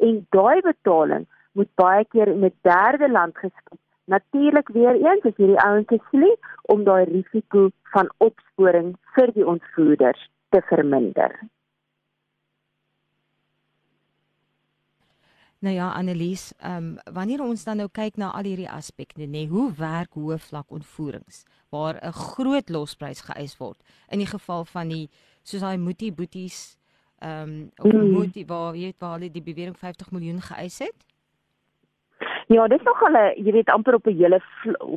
en 0.08 0.26
daai 0.38 0.62
betaling 0.62 1.28
moet 1.54 1.72
baie 1.76 2.06
keer 2.16 2.28
in 2.28 2.46
'n 2.46 2.56
derde 2.62 3.12
land 3.12 3.38
geskied 3.38 3.84
Natuurlik 4.06 4.68
weer 4.68 4.96
eens 4.96 5.24
is 5.24 5.36
hierdie 5.36 5.60
ouens 5.64 5.88
te 5.88 6.00
slie 6.10 6.36
om 6.62 6.84
daai 6.84 7.04
risiko 7.08 7.70
van 7.96 8.12
opsporing 8.18 8.96
vir 9.16 9.32
die 9.34 9.48
ontvoerders 9.48 10.30
te 10.50 10.62
verminder. 10.68 11.40
Nou 15.64 15.76
ja, 15.76 15.92
Annelies, 15.96 16.52
ehm 16.60 16.76
um, 16.76 17.14
wanneer 17.16 17.42
ons 17.42 17.64
dan 17.64 17.78
nou 17.80 17.88
kyk 17.88 18.18
na 18.20 18.34
al 18.36 18.44
hierdie 18.44 18.70
aspekte, 18.70 19.24
nê, 19.24 19.46
hoe 19.48 19.70
werk 19.78 20.18
hoë 20.20 20.36
vlak 20.50 20.72
ontvoerings 20.76 21.46
waar 21.72 21.96
'n 22.04 22.12
groot 22.12 22.70
losprys 22.70 23.22
geëis 23.22 23.56
word 23.58 23.80
in 24.12 24.20
die 24.20 24.28
geval 24.28 24.66
van 24.66 24.88
die 24.88 25.10
soos 25.44 25.62
daai 25.62 25.78
Muti 25.78 26.12
Boeties 26.12 26.78
ehm 27.20 27.50
um, 27.50 27.72
of 27.78 27.94
mm. 27.94 28.12
Muti 28.12 28.46
waar 28.46 28.76
jy 28.76 28.92
weet 28.92 29.00
waar 29.00 29.16
hulle 29.20 29.32
die 29.32 29.48
bewering 29.50 29.78
50 29.78 30.12
miljoen 30.12 30.42
geëis 30.42 30.80
het? 30.80 31.06
Ja, 32.48 32.68
dit 32.68 32.80
is 32.80 32.86
nog 32.86 33.04
al 33.04 33.16
'n 33.16 33.44
jy 33.44 33.52
weet 33.52 33.70
amper 33.70 33.94
op 33.94 34.08
'n 34.08 34.18
hele 34.18 34.42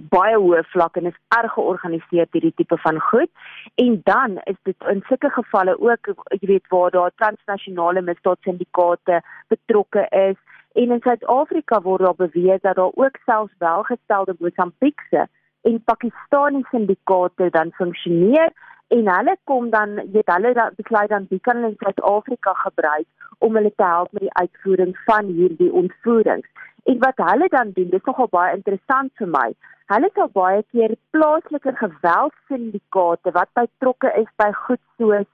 baie 0.08 0.36
hoë 0.36 0.64
vlak 0.64 0.96
en 0.96 1.06
is 1.06 1.18
erg 1.28 1.52
georganiseer 1.52 2.26
hierdie 2.30 2.54
tipe 2.54 2.78
van 2.78 3.00
goed. 3.00 3.30
En 3.74 4.00
dan 4.04 4.40
is 4.44 4.56
dit 4.62 4.76
in 4.88 5.02
sulke 5.08 5.30
gevalle 5.30 5.80
ook 5.80 6.06
jy 6.40 6.46
weet 6.46 6.68
waar 6.68 6.90
daar 6.90 7.10
transnasionale 7.14 8.02
misdaadsyndikaate 8.02 9.22
betrokke 9.48 10.06
is 10.10 10.36
en 10.72 10.90
in 10.90 11.00
Suid-Afrika 11.00 11.80
word 11.82 12.04
daar 12.04 12.28
beweer 12.28 12.58
dat 12.60 12.76
daar 12.76 12.94
ook 12.94 13.16
selfs 13.24 13.52
welgestelde 13.58 14.36
Mosambiekse 14.38 15.28
en 15.62 15.82
Pakistaniese 15.84 16.68
syndikaate 16.70 17.50
dan 17.50 17.72
funksioneer 17.72 18.50
en 18.88 19.08
hulle 19.10 19.36
kom 19.44 19.70
dan 19.70 19.94
weet 20.12 20.30
hulle 20.30 20.52
dat 20.54 20.74
besluit 20.76 21.08
dan 21.08 21.26
wie 21.28 21.40
kan 21.40 21.56
hulle 21.56 21.74
in 21.74 21.78
Suid-Afrika 21.78 22.52
gebruik 22.52 23.06
om 23.38 23.56
hulle 23.58 23.72
te 23.74 23.84
help 23.84 24.12
met 24.12 24.22
die 24.22 24.34
uitvoering 24.34 24.98
van 25.04 25.26
hierdie 25.26 25.72
ontvoerings. 25.72 26.48
En 26.84 26.98
wat 26.98 27.18
hulle 27.30 27.48
dan 27.48 27.70
doen, 27.74 27.90
dis 27.90 28.04
nogal 28.04 28.28
baie 28.30 28.54
interessant 28.54 29.10
vir 29.20 29.28
my. 29.28 29.48
Hulle 29.90 30.10
sal 30.14 30.30
baie 30.34 30.62
keer 30.74 30.94
plaaslike 31.10 31.72
geweldssyndikaate 31.80 33.32
wat 33.34 33.50
betrokke 33.58 34.12
is 34.22 34.30
by 34.42 34.50
goed 34.66 34.82
soos 34.98 35.28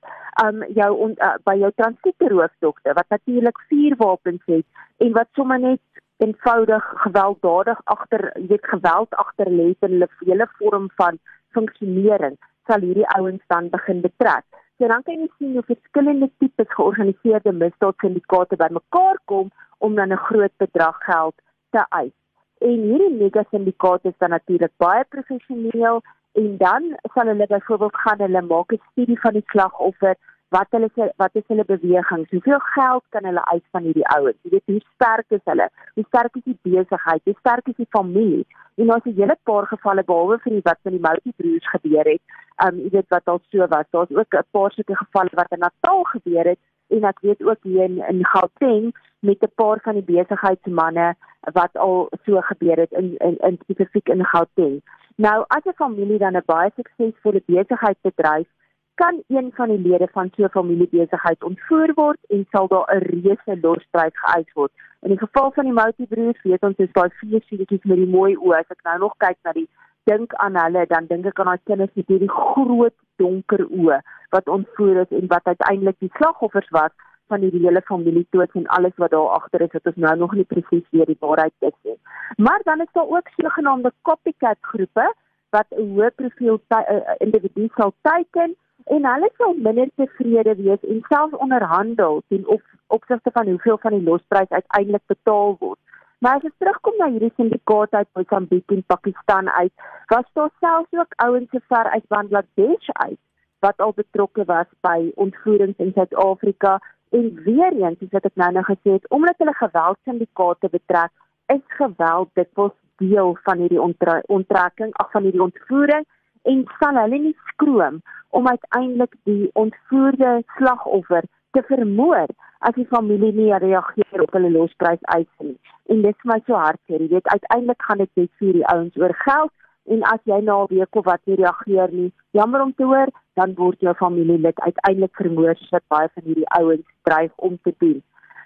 um 0.45 0.65
jou 0.77 0.91
on, 1.07 1.15
uh, 1.21 1.35
by 1.45 1.55
jou 1.61 1.71
transitoerhoofdokter 1.77 2.97
wat 2.97 3.09
natuurlik 3.13 3.59
vuurwapens 3.69 4.45
het 4.49 5.05
en 5.05 5.13
wat 5.13 5.29
sommer 5.37 5.61
net 5.61 5.81
eenvoudig 6.25 6.85
gewelddadig 7.05 7.81
agter, 7.85 8.31
weet 8.49 8.65
geweld 8.75 9.15
agter 9.25 9.51
lê 9.51 9.69
in 9.73 9.91
hulle 9.91 10.09
hele 10.25 10.49
vorm 10.59 10.89
van 10.97 11.21
funksionering 11.53 12.39
sal 12.67 12.81
hierdie 12.81 13.09
ouens 13.17 13.43
dan 13.47 13.69
begin 13.69 14.01
betrek. 14.01 14.45
So 14.79 14.89
dan 14.89 15.03
kan 15.07 15.21
jy 15.21 15.29
sien 15.39 15.53
hoe 15.57 15.67
verskillende 15.67 16.31
tipes 16.39 16.71
georganiseerde 16.77 17.53
misdaadsyndikaate 17.53 18.57
bymekaar 18.57 19.19
kom 19.31 19.51
om 19.79 19.95
dan 19.95 20.13
'n 20.13 20.25
groot 20.29 20.55
bedrag 20.57 20.99
geld 21.05 21.35
te 21.71 21.85
eis. 22.01 22.17
En 22.59 22.83
hierdie 22.89 23.15
mega 23.23 23.45
syndikaat 23.51 24.05
is 24.05 24.19
dan 24.19 24.31
natuurlik 24.31 24.73
baie 24.77 25.05
professioneel 25.05 26.03
en 26.33 26.57
dan 26.57 26.83
sal 27.15 27.27
hulle 27.27 27.47
byvoorbeeld 27.47 27.97
gaan 28.05 28.21
hulle 28.25 28.43
maak 28.43 28.73
'n 28.73 28.83
studie 28.91 29.21
van 29.21 29.33
die 29.33 29.45
slagoffer, 29.47 30.17
wat 30.53 30.75
hulle 30.75 30.89
wat 31.17 31.39
is 31.41 31.47
hulle 31.47 31.65
bewegings, 31.65 32.31
hoeveel 32.31 32.59
geld 32.75 33.05
kan 33.15 33.25
hulle 33.25 33.45
uit 33.45 33.65
van 33.71 33.87
hierdie 33.89 34.09
ouens? 34.17 34.39
Jy 34.43 34.51
weet 34.51 34.73
hoe 34.73 34.81
sterk 34.95 35.37
is 35.37 35.45
hulle? 35.51 35.69
Hoe 35.95 36.05
sterk 36.09 36.37
is 36.41 36.45
die 36.51 36.59
besigheid? 36.69 37.23
Hoe 37.25 37.39
sterk 37.39 37.71
is 37.73 37.79
die 37.81 37.89
familie? 37.97 38.47
En 38.77 38.87
daar's 38.87 39.05
'n 39.05 39.17
hele 39.21 39.37
paar 39.49 39.67
gevalle 39.67 40.05
behalwe 40.05 40.39
vir 40.45 40.53
die 40.53 40.67
wat 40.69 40.79
met 40.83 40.93
die 40.93 41.07
Moutie 41.07 41.35
broers 41.37 41.69
gebeur 41.75 42.07
het. 42.13 42.23
Um 42.67 42.79
jy 42.85 42.91
weet 42.91 43.09
wat 43.09 43.27
al 43.27 43.41
so 43.51 43.67
was. 43.75 43.87
Daar's 43.91 44.17
ook 44.21 44.35
'n 44.35 44.51
paar 44.51 44.73
sulke 44.73 44.97
gevalle 44.97 45.33
wat 45.41 45.53
in 45.53 45.59
Natal 45.59 46.03
gebeur 46.03 46.45
het 46.45 46.59
en 46.89 47.05
ek 47.05 47.21
weet 47.21 47.43
ook 47.43 47.63
hier 47.63 47.85
in, 47.85 47.97
in 48.09 48.27
Gauteng 48.27 48.93
met 49.21 49.43
'n 49.43 49.53
paar 49.55 49.79
van 49.83 49.95
die 49.95 50.09
besigheidsmande 50.13 51.15
wat 51.53 51.77
al 51.77 52.09
so 52.25 52.41
gebeur 52.41 52.77
het 52.77 52.93
in 52.93 53.17
in, 53.17 53.37
in 53.39 53.59
spesifiek 53.63 54.09
in 54.09 54.25
Gauteng. 54.25 54.83
Nou 55.17 55.45
as 55.49 55.65
'n 55.65 55.81
familie 55.85 56.19
dan 56.19 56.37
'n 56.37 56.43
baie 56.47 56.71
suksesvolle 56.77 57.43
besigheid 57.47 57.99
bedryf, 58.01 58.49
kan 58.95 59.23
een 59.29 59.51
van 59.55 59.69
die 59.69 59.79
lede 59.89 60.09
van 60.13 60.31
so 60.37 60.45
'n 60.45 60.57
familiebesigheid 60.59 61.45
ontvoer 61.45 61.93
word 61.95 62.19
en 62.29 62.47
sal 62.51 62.69
daar 62.69 62.89
'n 62.95 63.05
reuse 63.13 63.61
losprys 63.61 64.17
geëis 64.23 64.53
word. 64.53 64.73
In 65.01 65.09
die 65.09 65.19
geval 65.19 65.51
van 65.53 65.65
die 65.65 65.73
Moutie 65.73 66.07
broers, 66.07 66.43
weet 66.43 66.63
ons 66.63 66.77
dis 66.77 66.93
daai 66.93 67.11
vier 67.21 67.43
seentjies 67.47 67.85
met 67.85 67.97
die 67.97 68.07
mooi 68.07 68.37
oë. 68.37 68.59
As 68.59 68.71
ek 68.71 68.83
nou 68.83 68.99
nog 68.99 69.15
kyk 69.17 69.39
na 69.43 69.53
die 69.53 69.69
dink 70.05 70.35
aan 70.35 70.57
hulle, 70.57 70.87
dan 70.87 71.07
dink 71.07 71.27
ek 71.27 71.41
aan 71.41 71.47
daai 71.47 71.65
kinders 71.65 71.95
met 71.95 72.07
hierdie 72.07 72.31
groot 72.31 72.95
donker 73.17 73.67
oë 73.71 74.01
wat 74.31 74.49
ontvoer 74.49 75.01
is 75.01 75.11
en 75.19 75.27
wat 75.27 75.45
uiteindelik 75.45 75.99
die 75.99 76.13
slagoffers 76.15 76.71
was 76.71 76.93
van 77.33 77.41
hierdie 77.41 77.65
hele 77.67 77.83
familie 77.83 78.27
dood 78.31 78.55
en 78.59 78.67
alles 78.77 78.97
wat 78.97 79.11
daar 79.11 79.35
agter 79.39 79.61
is 79.61 79.73
wat 79.73 79.87
ons 79.91 80.01
nou 80.05 80.17
nog 80.17 80.35
nie 80.39 80.49
presies 80.55 80.87
weet 80.91 81.07
die 81.13 81.21
waarheid 81.21 81.55
is 81.59 81.79
nie. 81.83 81.99
Maar 82.37 82.61
dan 82.65 82.81
is 82.81 82.93
daar 82.93 83.09
ook 83.17 83.29
sogenaamde 83.37 83.93
copycat 84.03 84.59
groepe 84.61 85.07
wat 85.51 85.67
'n 85.71 85.89
hoë 85.95 86.11
profiel 86.17 86.61
uh, 86.69 87.15
individu 87.19 87.69
sal 87.77 87.93
teiken 88.01 88.57
en 88.85 89.07
hulle 89.07 89.31
sal 89.37 89.55
minder 89.55 89.89
tevrede 89.97 90.55
wees 90.59 90.85
en 90.95 91.01
selfs 91.09 91.39
onderhandel 91.45 92.23
teen 92.29 92.47
of 92.47 92.63
opsigte 92.87 93.31
van 93.33 93.49
hoeveel 93.49 93.79
van 93.79 93.97
die 93.97 94.03
losprys 94.03 94.49
uiteindelik 94.49 95.03
betaal 95.07 95.57
word. 95.61 95.79
Maar 96.23 96.37
as 96.39 96.47
ons 96.47 96.59
terugkom 96.63 96.97
na 96.99 97.09
hierdie 97.11 97.33
syndikaat 97.37 97.95
uit 97.99 98.09
Mosambiek 98.15 98.71
en 98.71 98.85
Pakistan 98.87 99.51
uit, 99.51 99.73
was 100.07 100.29
daar 100.39 100.51
selfs 100.61 100.99
ook 100.99 101.15
ouens 101.25 101.51
so 101.51 101.59
ver 101.69 101.91
uit 101.91 102.09
Bangladesh 102.09 102.89
uit 102.93 103.19
wat 103.63 103.79
al 103.79 103.93
betrokke 103.95 104.45
was 104.45 104.67
by 104.81 105.11
ontvoerings 105.15 105.79
in 105.79 105.93
Suid-Afrika 105.95 106.79
en 107.11 107.43
weer 107.45 107.73
eens 107.73 107.99
soos 107.99 108.15
wat 108.17 108.25
ek 108.31 108.39
nou 108.41 108.51
nou 108.53 108.65
gesê 108.67 108.97
het, 108.97 109.11
omdat 109.11 109.39
hulle 109.43 109.55
geweldsyndikaate 109.59 110.71
betrek, 110.73 111.13
is 111.55 111.63
geweld 111.79 112.31
dikwels 112.39 112.75
deel 113.03 113.37
van 113.47 113.63
hierdie 113.63 113.83
onttrekking, 113.83 114.91
ag 115.03 115.11
van 115.15 115.27
hierdie 115.27 115.43
ontvoering 115.43 116.07
en 116.51 116.65
sal 116.79 116.99
hulle 117.03 117.19
nie 117.19 117.37
skroom 117.53 118.01
om 118.31 118.49
uiteindelik 118.49 119.15
die 119.29 119.51
ontvoerde 119.63 120.43
slagoffer 120.57 121.29
te 121.53 121.63
vermoor 121.69 122.31
as 122.69 122.77
die 122.79 122.87
familie 122.91 123.33
nie 123.37 123.51
reageer 123.65 124.23
op 124.25 124.33
hulle 124.37 124.51
losprys 124.55 125.03
eis 125.17 125.29
nie. 125.45 125.57
En 125.91 126.03
dit 126.07 126.15
is 126.17 126.29
my 126.31 126.39
so 126.47 126.57
hartseer. 126.59 127.03
Jy 127.03 127.11
weet 127.17 127.35
uiteindelik 127.35 127.83
gaan 127.89 128.03
dit 128.05 128.23
net 128.23 128.31
vir 128.41 128.57
die 128.59 128.69
ouens 128.75 129.03
oor 129.03 129.15
geld 129.25 129.53
en 129.93 130.05
as 130.13 130.23
jy 130.31 130.39
na 130.41 130.57
'n 130.63 130.71
week 130.71 130.97
of 130.97 131.05
wat 131.05 131.21
nie 131.27 131.37
reageer 131.37 131.91
nie, 131.93 132.13
jammer 132.31 132.63
om 132.63 132.73
te 132.75 132.85
hoor, 132.85 133.11
dan 133.35 133.55
word 133.55 133.81
jou 133.81 133.95
familielid 133.95 134.61
uiteindelik 134.61 135.17
vermoor 135.17 135.57
soos 135.57 135.85
baie 135.89 136.09
van 136.15 136.25
hierdie 136.25 136.51
ouens 136.59 136.87
dreig 137.03 137.33
om 137.37 137.59
te 137.63 137.75
doen. 137.79 138.03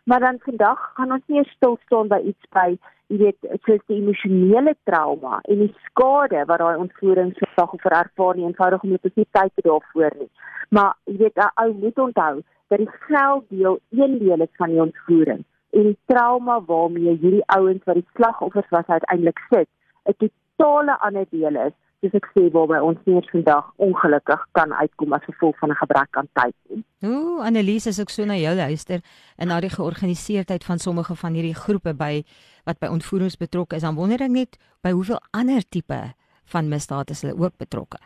Maar 0.07 0.21
dan 0.21 0.39
vandag 0.39 0.91
gaan 0.95 1.13
ons 1.13 1.27
nie 1.27 1.45
stil 1.45 1.79
staan 1.85 2.09
by 2.09 2.19
iets 2.31 2.51
by 2.55 2.69
jy 3.11 3.17
weet 3.23 3.47
soos 3.67 3.83
die 3.91 3.97
emosionele 4.01 4.75
trauma 4.87 5.41
en 5.51 5.65
die 5.65 5.73
skade 5.87 6.45
wat 6.51 6.63
daai 6.63 6.79
ontvoering 6.83 7.33
sorg 7.55 7.75
vir 7.83 7.97
ervaar 8.01 8.39
nie 8.39 8.47
eenvoudig 8.47 8.85
om 8.87 8.93
net 8.95 9.09
nie 9.19 9.27
tyd 9.39 9.53
te 9.55 9.65
daarvoor 9.67 10.15
nie. 10.21 10.31
Maar 10.71 10.95
jy 11.11 11.17
weet 11.23 11.43
'n 11.43 11.51
ou 11.63 11.73
moet 11.83 11.99
onthou 12.07 12.35
dat 12.69 12.79
die 12.79 12.93
geld 13.09 13.45
deel 13.49 13.79
een 13.91 14.19
deel 14.19 14.47
is 14.47 14.55
van 14.63 14.71
die 14.71 14.83
ontvoering 14.87 15.43
en 15.71 15.83
die 15.91 15.99
trauma 16.07 16.61
waarmee 16.71 17.19
hierdie 17.23 17.47
ouens 17.59 17.85
wat 17.85 17.99
die 17.99 18.09
slagoffers 18.15 18.71
was 18.71 18.87
uiteindelik 18.87 19.39
sit, 19.51 19.69
'n 20.05 20.15
totale 20.23 20.99
ander 21.01 21.27
deel 21.31 21.57
is 21.67 21.77
soos 22.01 22.17
ek 22.19 22.27
sê 22.35 22.47
waarby 22.55 22.81
ons 22.85 22.99
nie 23.07 23.21
vandag 23.31 23.71
ongelukkig 23.87 24.43
kan 24.59 24.73
uitkom 24.73 25.15
as 25.17 25.25
gevolg 25.29 25.57
van 25.61 25.71
'n 25.71 25.81
gebrek 25.83 26.17
aan 26.17 26.29
tyd 26.35 26.55
nie. 26.69 26.83
Ooh, 27.05 27.45
Annelies, 27.45 27.87
as 27.87 27.99
ek 27.99 28.11
so 28.11 28.25
na 28.25 28.37
jou 28.37 28.55
luister 28.55 29.01
en 29.39 29.49
na 29.49 29.61
die 29.61 29.71
georganiseerdheid 29.71 30.65
van 30.65 30.79
sommige 30.79 31.15
van 31.15 31.35
hierdie 31.35 31.55
groepe 31.55 31.95
by 31.95 32.25
wat 32.65 32.79
by 32.79 32.87
ontvoerings 32.87 33.37
betrokke 33.37 33.77
is, 33.77 33.83
dan 33.83 33.95
wonder 33.95 34.23
ek 34.23 34.31
net 34.31 34.59
by 34.83 34.91
hoeveel 34.91 35.21
ander 35.31 35.63
tipe 35.63 36.15
van 36.45 36.69
misdade 36.69 37.11
is 37.11 37.23
hulle 37.23 37.39
ook 37.39 37.57
betrokke. 37.57 37.99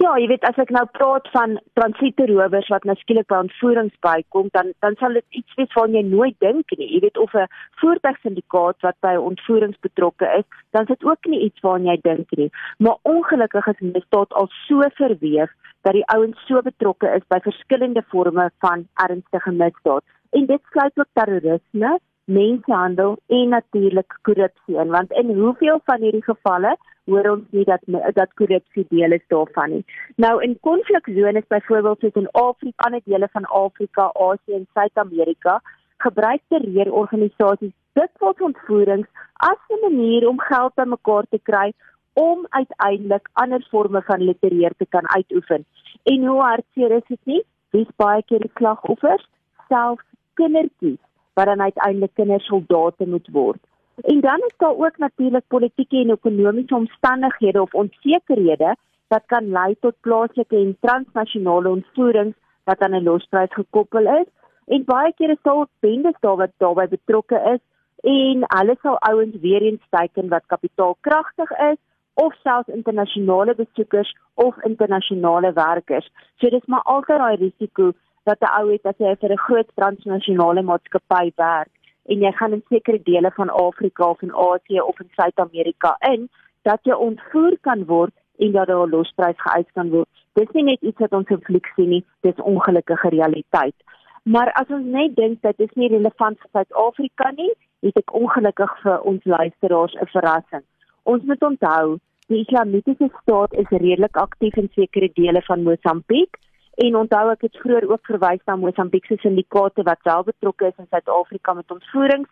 Ja, 0.00 0.14
jy 0.16 0.26
weet 0.30 0.44
as 0.48 0.56
ek 0.60 0.70
nou 0.72 0.84
praat 0.96 1.26
van 1.34 1.58
transieterowers 1.76 2.68
wat 2.72 2.84
nou 2.88 2.94
skielik 3.00 3.26
by 3.32 3.42
ontvoerings 3.44 3.94
bykom, 4.04 4.48
dan 4.56 4.72
dan 4.84 4.96
sal 5.00 5.16
dit 5.18 5.40
iets 5.40 5.58
wees 5.60 5.74
waarna 5.76 6.00
jy 6.00 6.06
nooit 6.08 6.36
dink 6.44 6.72
nie. 6.78 6.88
Jy 6.94 7.00
weet 7.04 7.20
of 7.20 7.34
'n 7.34 7.48
voertuigsyndikaat 7.82 8.80
wat 8.86 8.96
by 9.04 9.14
ontvoerings 9.20 9.80
betrokke 9.88 10.28
is, 10.38 10.48
dan 10.72 10.82
is 10.88 10.92
dit 10.94 11.04
ook 11.04 11.26
nie 11.26 11.40
iets 11.48 11.60
waarna 11.60 11.92
jy 11.92 11.98
dink 12.02 12.36
nie. 12.36 12.50
Maar 12.78 12.96
ongelukkig 13.02 13.66
is 13.66 13.80
misdaad 13.80 14.32
al 14.32 14.48
so 14.66 14.80
verweef 15.00 15.52
dat 15.82 15.92
die 15.92 16.08
ouens 16.16 16.38
so 16.46 16.62
betrokke 16.62 17.08
is 17.16 17.24
by 17.28 17.40
verskillende 17.40 18.02
forme 18.08 18.50
van 18.60 18.88
ernstige 18.94 19.52
misdaad. 19.52 20.04
En 20.32 20.46
dit 20.46 20.62
sluit 20.72 20.98
ook 20.98 21.12
terrorisme, 21.12 21.98
mensenhandel 22.24 23.18
en 23.26 23.48
natuurlik 23.48 24.18
korrupsie 24.22 24.76
in, 24.76 24.88
want 24.88 25.12
in 25.12 25.34
hoeveel 25.38 25.80
van 25.84 26.00
hierdie 26.00 26.24
gevalle 26.24 26.76
hoor 27.06 27.30
ons 27.30 27.44
nie 27.50 27.64
dat 27.64 27.82
dat 28.14 28.34
korrupsie 28.40 28.86
deel 28.90 29.12
is 29.16 29.24
daarvan 29.32 29.70
nie. 29.70 29.84
Nou 30.16 30.34
in 30.42 30.58
konfliksones 30.60 31.46
byvoorbeeld 31.48 32.00
soos 32.00 32.20
in 32.22 32.30
Afrika, 32.30 32.86
ander 32.86 33.00
dele 33.04 33.28
van 33.32 33.44
Afrika, 33.44 34.10
Asië 34.28 34.54
en 34.60 34.68
Suid-Amerika, 34.74 35.60
gebruik 36.04 36.42
terreurorganisasies 36.48 37.74
dikwels 37.98 38.40
ontvoerings 38.48 39.08
as 39.50 39.60
'n 39.68 39.80
manier 39.82 40.28
om 40.28 40.40
geld 40.40 40.74
bymekaar 40.74 41.26
te 41.30 41.40
kry 41.42 41.72
om 42.12 42.46
uiteindelik 42.48 43.28
ander 43.32 43.66
forme 43.70 44.02
van 44.02 44.20
literair 44.20 44.72
te 44.76 44.86
kan 44.86 45.08
uitoefen. 45.08 45.64
En 46.02 46.26
hoe 46.26 46.40
hartseer 46.40 46.90
is 46.90 47.06
dit 47.08 47.24
nie? 47.24 47.42
Dis 47.70 47.88
baie 47.96 48.22
keer 48.22 48.40
die 48.40 48.50
slagoffers, 48.54 49.28
selfs 49.68 50.04
kindertjies 50.34 51.02
wat 51.34 51.46
dan 51.46 51.60
uiteindelik 51.60 52.14
kindersoldate 52.14 53.06
moet 53.06 53.28
word. 53.32 53.60
En 54.02 54.20
dan 54.20 54.38
is 54.38 54.54
daar 54.56 54.76
ook 54.76 54.96
natuurlik 54.98 55.46
politieke 55.46 55.96
en 55.96 56.10
ekonomiese 56.10 56.74
omstandighede 56.74 57.62
of 57.62 57.74
onsekerhede 57.74 58.76
wat 59.08 59.22
kan 59.26 59.48
lei 59.50 59.76
tot 59.80 60.00
plaaslike 60.00 60.56
en 60.56 60.76
transnasionale 60.80 61.68
ontvoerings 61.68 62.36
wat 62.64 62.80
aan 62.80 62.94
'n 62.94 63.02
losprys 63.02 63.52
gekoppel 63.52 64.06
is. 64.20 64.28
En 64.66 64.84
baie 64.84 65.12
keer 65.12 65.30
is 65.30 65.42
daar 65.42 65.66
bendes 65.80 66.20
daar 66.20 66.36
wat 66.36 66.50
daarbey 66.56 66.88
betrokke 66.88 67.38
is 67.54 67.62
en 68.02 68.44
hulle 68.46 68.76
sal 68.82 68.98
ouens 68.98 69.36
weer 69.40 69.62
eens 69.62 69.86
teiken 69.90 70.28
wat 70.28 70.46
kapitaalkragtig 70.46 71.50
is 71.50 71.78
of 72.14 72.34
selfs 72.34 72.68
internasionale 72.68 73.54
besoekers 73.54 74.16
of 74.34 74.62
internasionale 74.62 75.52
werkers. 75.52 76.10
So 76.36 76.48
dis 76.48 76.66
maar 76.66 76.82
altyd 76.82 77.18
daai 77.18 77.36
risiko 77.36 77.92
dat 78.22 78.40
'n 78.40 78.60
ou 78.60 78.72
het 78.72 78.84
as 78.84 78.98
hy 78.98 79.14
vir 79.20 79.32
'n 79.32 79.44
groot 79.46 79.70
transnasionale 79.74 80.62
maatskappy 80.62 81.32
werk 81.36 81.75
en 82.08 82.22
jy 82.22 82.32
gaan 82.38 82.52
in 82.52 82.62
sekere 82.68 83.00
dele 83.02 83.30
van 83.36 83.50
Afrika 83.50 84.10
of 84.10 84.22
in 84.22 84.34
Asië 84.34 84.80
of 84.80 85.00
in 85.00 85.10
Suid-Amerika 85.18 85.96
in 86.12 86.28
dat 86.62 86.80
jy 86.82 86.94
ontvoer 87.08 87.58
kan 87.60 87.84
word 87.86 88.14
en 88.38 88.52
dat 88.52 88.66
daar 88.66 88.86
'n 88.86 88.90
losprys 88.90 89.40
geëis 89.46 89.70
kan 89.72 89.90
word. 89.90 90.08
Dis 90.34 90.50
nie 90.52 90.62
net 90.62 90.80
iets 90.82 90.98
wat 90.98 91.12
ons 91.12 91.28
in 91.28 91.40
fliek 91.40 91.66
sien 91.74 91.88
nie, 91.88 92.04
dis 92.20 92.46
ongelukkige 92.52 93.08
realiteit. 93.08 93.74
Maar 94.22 94.52
as 94.52 94.68
ons 94.68 94.84
net 94.84 95.16
dink 95.16 95.42
dat 95.42 95.56
dit 95.56 95.76
nie 95.76 95.88
relevant 95.88 96.38
vir 96.40 96.50
Suid-Afrika 96.52 97.30
nie, 97.30 97.52
het 97.80 97.96
ek 97.96 98.14
ongelukkig 98.14 98.72
vir 98.82 99.00
ons 99.00 99.24
luisteraars 99.24 99.94
'n 99.94 100.06
verrassing. 100.06 100.64
Ons 101.02 101.22
moet 101.22 101.42
onthou, 101.42 101.98
die 102.26 102.40
Islamitiese 102.44 103.10
staat 103.22 103.52
is 103.54 103.68
redelik 103.70 104.16
aktief 104.16 104.56
in 104.56 104.68
sekere 104.74 105.10
dele 105.14 105.42
van 105.42 105.62
Mosambiek 105.62 106.38
En 106.76 106.96
onthou 106.96 107.30
ek 107.32 107.46
het 107.46 107.56
vroeër 107.62 107.86
ook 107.88 108.04
verwys 108.04 108.42
na 108.44 108.56
Mosambiek 108.60 109.06
se 109.08 109.16
syndikaate 109.22 109.82
wat 109.82 110.02
wel 110.04 110.24
betrokke 110.24 110.66
is 110.66 110.82
in 110.82 110.88
Suid-Afrika 110.90 111.52
met 111.56 111.70
ontvoerings. 111.72 112.28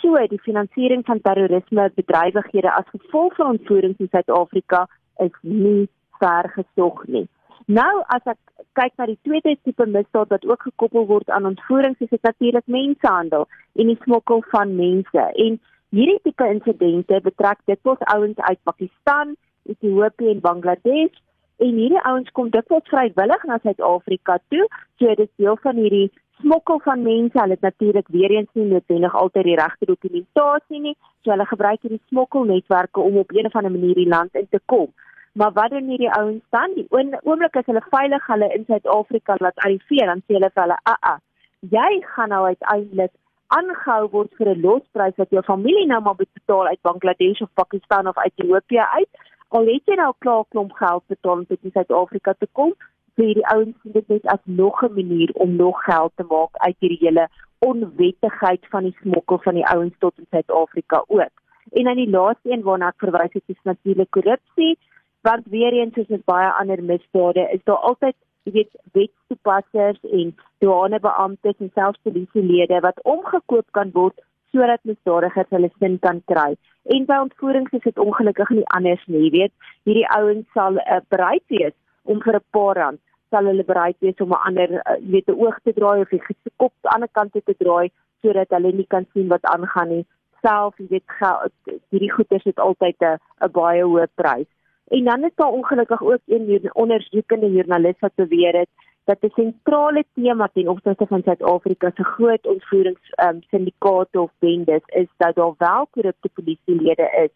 So 0.00 0.20
die 0.28 0.40
finansiering 0.44 1.04
van 1.06 1.20
terrorisme 1.24 1.86
bedrywighede 1.94 2.72
as 2.72 2.90
gevolg 2.92 3.38
van 3.40 3.54
ontvoerings 3.54 4.02
in 4.04 4.10
Suid-Afrika 4.12 4.84
is 5.24 5.32
nie 5.40 5.88
ver 6.20 6.50
gesog 6.58 7.06
nie. 7.06 7.24
Nou 7.66 8.02
as 8.12 8.28
ek 8.34 8.38
kyk 8.76 8.92
na 9.00 9.06
die 9.08 9.18
tweede 9.24 9.56
tipe 9.64 9.86
misdaad 9.88 10.28
wat 10.34 10.44
ook 10.44 10.68
gekoppel 10.68 11.06
word 11.08 11.32
aan 11.32 11.48
ontvoerings, 11.48 12.00
is 12.04 12.12
dit 12.12 12.22
natuurlik 12.22 12.66
mensenhandel 12.66 13.48
en 13.80 13.94
die 13.94 13.98
smokkel 14.04 14.44
van 14.52 14.76
mense. 14.76 15.24
En 15.46 15.56
hierdie 15.96 16.20
tipe 16.28 16.52
insidente 16.52 17.20
betrek 17.24 17.64
dikwels 17.64 18.04
ouens 18.12 18.38
uit 18.38 18.60
Pakistan, 18.62 19.36
Ethiopië 19.64 20.36
en 20.36 20.44
Bangladesh 20.44 21.16
en 21.56 21.80
hierdie 21.80 22.02
ouens 22.04 22.30
kom 22.36 22.50
dikwels 22.50 22.88
vrywillig 22.90 23.44
na 23.48 23.58
Suid-Afrika 23.62 24.38
toe. 24.52 24.66
So 24.98 25.08
dit 25.08 25.24
is 25.24 25.32
deel 25.42 25.56
van 25.62 25.80
hierdie 25.80 26.10
smokkel 26.40 26.80
van 26.84 27.02
mense. 27.02 27.38
Hulle 27.38 27.56
het 27.56 27.64
natuurlik 27.64 28.08
weer 28.08 28.30
eens 28.30 28.52
nie 28.52 28.66
noodwendig 28.70 29.14
altyd 29.14 29.48
die 29.48 29.58
regte 29.60 29.88
dokumentasie 29.90 30.80
nie. 30.80 30.96
So 31.24 31.32
hulle 31.34 31.48
gebruik 31.48 31.82
hierdie 31.82 32.02
smokkelnetwerke 32.08 33.00
om 33.00 33.18
op 33.24 33.32
'n 33.32 33.46
of 33.46 33.56
ander 33.56 33.72
manier 33.72 33.94
die 33.94 34.08
land 34.08 34.34
in 34.34 34.48
te 34.50 34.60
kom. 34.64 34.92
Maar 35.32 35.52
wat 35.52 35.70
doen 35.70 35.88
hierdie 35.88 36.12
ouens 36.12 36.42
dan? 36.50 36.74
Die 36.74 36.86
oomblik 36.90 37.56
as 37.56 37.66
hulle 37.66 37.82
veilig 37.90 38.26
hulle 38.26 38.54
in 38.54 38.64
Suid-Afrika 38.64 39.34
laat 39.38 39.58
arriveer, 39.58 40.06
dan 40.06 40.22
sê 40.24 40.32
hulle 40.34 40.50
vir 40.54 40.62
hulle, 40.62 40.78
"Aa, 40.82 40.96
ah, 41.00 41.18
jy 41.60 42.02
gaan 42.14 42.28
nou 42.28 42.44
uiteindelik 42.44 43.12
aangehou 43.48 44.08
word 44.10 44.32
vir 44.38 44.48
'n 44.48 44.60
losprys 44.60 45.16
wat 45.16 45.30
jou 45.30 45.42
familie 45.42 45.86
nou 45.86 46.00
maar 46.02 46.16
betaal 46.16 46.66
uit 46.66 46.82
Bangladesh 46.82 47.40
of 47.40 47.54
Pakistan 47.54 48.08
of 48.08 48.16
Ethiopië 48.24 48.86
uit. 48.98 49.08
Al 49.54 49.68
het 49.70 49.86
jy 49.86 49.94
nou 49.94 50.12
klaar 50.18 50.44
klomp 50.50 50.72
geld 50.74 51.02
betaal 51.06 51.40
om 51.40 51.46
tot 51.46 51.60
Suid-Afrika 51.72 52.32
te 52.38 52.48
kom, 52.52 52.72
vir 53.16 53.34
die 53.38 53.46
ouens 53.52 53.76
sien 53.82 53.92
dit 53.94 54.08
net 54.08 54.26
as 54.32 54.42
nog 54.44 54.82
'n 54.82 54.94
manier 54.94 55.30
om 55.34 55.56
nog 55.56 55.84
geld 55.84 56.12
te 56.16 56.24
maak 56.28 56.56
uit 56.66 56.76
hierdie 56.78 57.04
hele 57.06 57.28
onwettigheid 57.58 58.66
van 58.70 58.82
die 58.82 58.96
smokkel 59.00 59.38
van 59.38 59.54
die 59.54 59.66
ouens 59.66 59.94
tot 59.98 60.18
in 60.18 60.26
Suid-Afrika 60.30 61.04
ook. 61.06 61.34
En 61.72 61.84
dan 61.84 61.96
die 61.96 62.10
laaste 62.10 62.50
een 62.50 62.62
waarna 62.62 62.88
ek 62.88 63.04
verwys 63.04 63.32
het 63.32 63.42
is 63.46 63.62
natuurlik 63.62 64.10
korrupsie, 64.10 64.78
want 65.22 65.46
weer 65.46 65.72
eens 65.72 65.94
soos 65.94 66.08
met 66.08 66.24
baie 66.24 66.50
ander 66.52 66.82
misdade 66.82 67.48
is 67.50 67.64
daar 67.64 67.82
altyd 67.90 68.14
jy 68.42 68.52
weet 68.52 68.74
wetstoepassers 68.92 70.00
en 70.18 70.34
douanebeamptes 70.58 71.58
en 71.58 71.70
selfs 71.74 72.02
polisielede 72.02 72.80
wat 72.80 73.02
omgekoop 73.02 73.66
kan 73.70 73.90
word 73.92 74.20
sodat 74.56 74.84
misdadigers 74.88 75.52
hulle 75.54 75.70
sin 75.78 75.98
kan 75.98 76.22
kry. 76.32 76.54
En 76.94 77.06
by 77.08 77.18
ontvoerings 77.26 77.74
is 77.78 77.84
dit 77.84 77.98
ongelukkig 77.98 78.52
nie 78.56 78.66
anders 78.78 79.02
nie, 79.06 79.26
jy 79.26 79.30
weet. 79.34 79.54
Hierdie 79.88 80.08
ouens 80.16 80.46
sal 80.56 80.80
uh, 80.80 81.00
bereid 81.12 81.44
wees 81.52 81.76
om 82.04 82.22
vir 82.24 82.40
'n 82.40 82.48
paar 82.56 82.76
rand 82.80 83.00
sal 83.30 83.48
hulle 83.50 83.64
bereid 83.70 83.96
wees 84.00 84.20
om 84.24 84.32
'n 84.32 84.44
ander 84.48 84.70
uh, 84.80 84.98
weet 85.12 85.28
'n 85.28 85.40
oog 85.44 85.56
te 85.62 85.72
draai 85.78 86.00
of 86.00 86.08
die 86.08 86.22
kop 86.56 86.72
aan 86.72 86.82
die 86.82 86.94
ander 86.94 87.12
kant 87.12 87.32
te 87.32 87.54
draai 87.64 87.90
sodat 88.22 88.54
hulle 88.56 88.72
nie 88.72 88.86
kan 88.94 89.06
sien 89.12 89.28
wat 89.28 89.44
aangaan 89.54 89.88
nie. 89.88 90.04
Self, 90.42 90.78
jy 90.78 90.86
weet, 90.88 91.52
hierdie 91.90 92.12
goeder 92.16 92.40
het 92.44 92.60
altyd 92.68 92.96
'n 93.00 93.18
'n 93.44 93.52
baie 93.52 93.82
hoë 93.82 94.06
prys. 94.14 94.50
En 94.88 95.04
dan 95.04 95.24
is 95.24 95.34
daar 95.34 95.50
ongelukkig 95.58 96.02
ook 96.02 96.22
een 96.26 96.70
ondersoekende 96.74 97.50
joernalis 97.50 97.98
wat 98.00 98.14
beweer 98.14 98.54
het 98.62 98.68
dat 99.06 99.22
'n 99.22 99.32
sentrale 99.34 100.04
tema 100.14 100.48
ten 100.52 100.68
opsigte 100.68 101.06
van 101.06 101.22
Suid-Afrika 101.22 101.90
se 101.94 102.04
groot 102.04 102.46
ontvoerings 102.46 103.12
um, 103.26 103.42
syndikaate 103.50 104.20
of 104.20 104.30
bendes 104.38 104.82
is 104.86 105.08
dat 105.16 105.34
daar 105.34 105.54
wel 105.58 105.86
korrupte 105.90 106.28
polisielede 106.28 107.08
is 107.24 107.32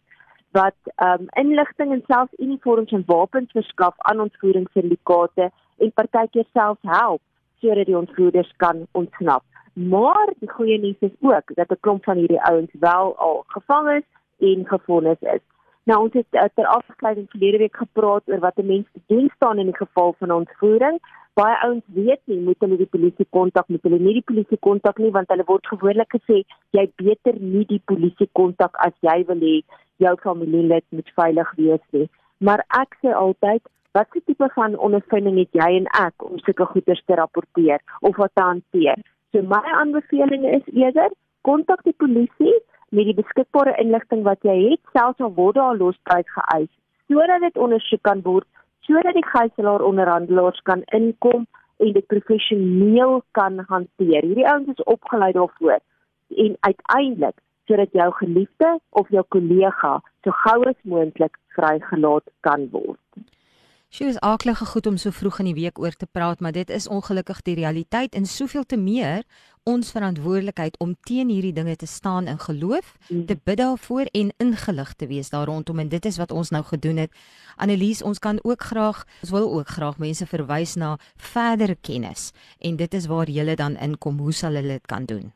wat 0.51 0.75
um, 1.03 1.25
inligting 1.29 1.91
en 1.91 2.03
selfs 2.07 2.33
uniforms 2.37 2.91
en 2.91 3.03
wapens 3.05 3.51
verskaf 3.51 3.93
aan 3.97 4.19
ontvoeringssyndikaate 4.19 5.51
en 5.77 5.91
partykeer 5.93 6.45
selfs 6.53 6.81
help 6.81 7.21
sodat 7.59 7.85
die 7.85 7.97
ontvoerders 7.97 8.53
kan 8.57 8.87
ontsnap. 8.91 9.43
Maar 9.73 10.33
die 10.39 10.49
goeie 10.49 10.79
nuus 10.79 10.99
is 10.99 11.15
ook 11.19 11.55
dat 11.55 11.69
'n 11.69 11.79
klomp 11.79 12.03
van 12.03 12.17
hierdie 12.17 12.41
ouens 12.41 12.71
wel 12.79 13.17
al 13.17 13.43
gevang 13.47 13.89
is 13.89 14.07
en 14.39 14.67
gefonnis 14.67 15.19
is. 15.19 15.43
Nou 15.83 16.01
ons 16.01 16.13
het 16.13 16.27
uh, 16.31 16.43
ter 16.53 16.65
afsluiting 16.65 17.29
verlede 17.29 17.57
week 17.57 17.75
gepraat 17.75 18.23
oor 18.25 18.39
wat 18.39 18.57
'n 18.57 18.65
mens 18.65 18.87
te 18.93 19.01
doen 19.07 19.31
staan 19.35 19.59
in 19.59 19.65
die 19.65 19.77
geval 19.77 20.15
van 20.17 20.31
ontvoering. 20.31 20.99
Baie 21.39 21.55
ouens 21.63 21.83
weet 21.95 22.19
nie 22.27 22.41
moet 22.43 22.59
hulle 22.59 22.77
die 22.79 22.89
polisie 22.91 23.25
kontak, 23.31 23.69
moet 23.71 23.85
hulle 23.87 23.99
nie 24.03 24.17
die 24.17 24.27
polisie 24.31 24.57
kontak 24.67 24.97
nie 24.99 25.11
want 25.15 25.29
hulle 25.31 25.45
word 25.47 25.69
gewoonlik 25.71 26.09
gesê 26.17 26.41
jy 26.75 26.83
beter 26.99 27.37
nie 27.39 27.63
die 27.69 27.79
polisie 27.91 28.27
kontak 28.39 28.75
as 28.85 28.95
jy 29.07 29.21
wil 29.29 29.39
hê 29.45 29.61
jou 30.03 30.15
familielid 30.25 30.83
moet 30.97 31.13
veilig 31.15 31.53
wees 31.59 31.85
nie. 31.95 32.09
Maar 32.43 32.65
ek 32.81 32.97
sê 32.99 33.13
altyd, 33.15 33.63
watse 33.95 34.19
tipe 34.25 34.47
van 34.57 34.75
ondervinding 34.89 35.39
het 35.39 35.61
jy 35.61 35.69
en 35.79 35.87
ek 36.01 36.27
om 36.27 36.39
sulke 36.43 36.67
goeders 36.73 37.03
te 37.07 37.15
rapporteer 37.19 37.79
of 38.01 38.19
wat 38.19 38.35
te 38.35 38.43
hanteer? 38.43 38.99
So 39.31 39.43
my 39.47 39.61
aanbeveling 39.79 40.47
is 40.57 40.67
eerder 40.75 41.15
kontak 41.47 41.83
die 41.87 41.95
polisie 42.03 42.55
met 42.91 43.07
die 43.07 43.15
beskikbare 43.15 43.77
inligting 43.79 44.25
wat 44.27 44.43
jy 44.43 44.57
het, 44.71 44.81
selfs 44.91 45.23
al 45.23 45.31
word 45.37 45.55
daar 45.55 45.77
losprys 45.79 46.27
geëis, 46.35 46.71
sodat 47.07 47.45
dit 47.45 47.61
ondersoek 47.65 48.03
kan 48.03 48.23
word, 48.25 48.47
sodat 48.91 49.15
die 49.15 49.27
gijslaer 49.27 49.83
onderhandelaars 49.87 50.59
kan 50.67 50.81
inkom 50.97 51.45
en 51.79 51.93
dit 51.95 52.07
professioneel 52.11 53.21
kan 53.37 53.63
hanteer. 53.67 54.25
Hierdie 54.27 54.47
ouens 54.47 54.67
is 54.73 54.83
opgelei 54.83 55.31
daarvoor 55.37 55.79
en 56.43 56.57
uiteindelik 56.59 57.37
sodat 57.69 57.93
jou 57.95 58.09
geliefde 58.19 58.71
of 58.89 59.09
jou 59.15 59.23
kollega 59.35 59.93
so 60.23 60.35
gou 60.43 60.57
as 60.67 60.79
moontlik 60.83 61.37
vrygelaat 61.55 62.27
kan 62.47 62.67
word. 62.71 62.99
Sy 63.91 64.05
is 64.07 64.17
aaklige 64.23 64.63
goed 64.65 64.85
om 64.87 64.95
so 64.95 65.11
vroeg 65.11 65.41
in 65.43 65.49
die 65.49 65.57
week 65.57 65.79
oor 65.83 65.91
te 65.91 66.07
praat, 66.07 66.39
maar 66.39 66.53
dit 66.55 66.69
is 66.71 66.85
ongelukkig 66.87 67.41
die 67.43 67.57
realiteit 67.59 68.13
en 68.15 68.23
soveel 68.25 68.63
te 68.63 68.77
meer 68.79 69.25
ons 69.67 69.89
verantwoordelikheid 69.91 70.77
om 70.79 70.93
teen 71.03 71.27
hierdie 71.27 71.51
dinge 71.57 71.75
te 71.75 71.89
staan 71.91 72.29
in 72.31 72.39
geloof, 72.39 72.93
mm. 73.09 73.25
te 73.27 73.35
bid 73.35 73.59
daarvoor 73.59 74.07
en 74.15 74.31
ingelig 74.39 74.93
te 74.95 75.09
wees 75.11 75.33
daar 75.35 75.51
rondom 75.51 75.83
en 75.83 75.91
dit 75.91 76.07
is 76.07 76.21
wat 76.23 76.31
ons 76.31 76.53
nou 76.55 76.63
gedoen 76.71 77.03
het. 77.03 77.19
Annelies, 77.59 77.99
ons 77.99 78.23
kan 78.23 78.39
ook 78.47 78.63
graag, 78.71 79.03
ons 79.25 79.35
wil 79.35 79.51
ook 79.59 79.75
graag 79.75 79.99
mense 79.99 80.25
verwys 80.25 80.77
na 80.79 80.95
verdere 81.17 81.75
kennis 81.75 82.31
en 82.63 82.79
dit 82.79 82.95
is 82.95 83.11
waar 83.11 83.27
jy 83.27 83.59
dan 83.59 83.75
inkom, 83.75 84.23
hoe 84.23 84.31
sal 84.31 84.55
hulle 84.55 84.79
dit 84.79 84.87
kan 84.87 85.03
doen? 85.05 85.33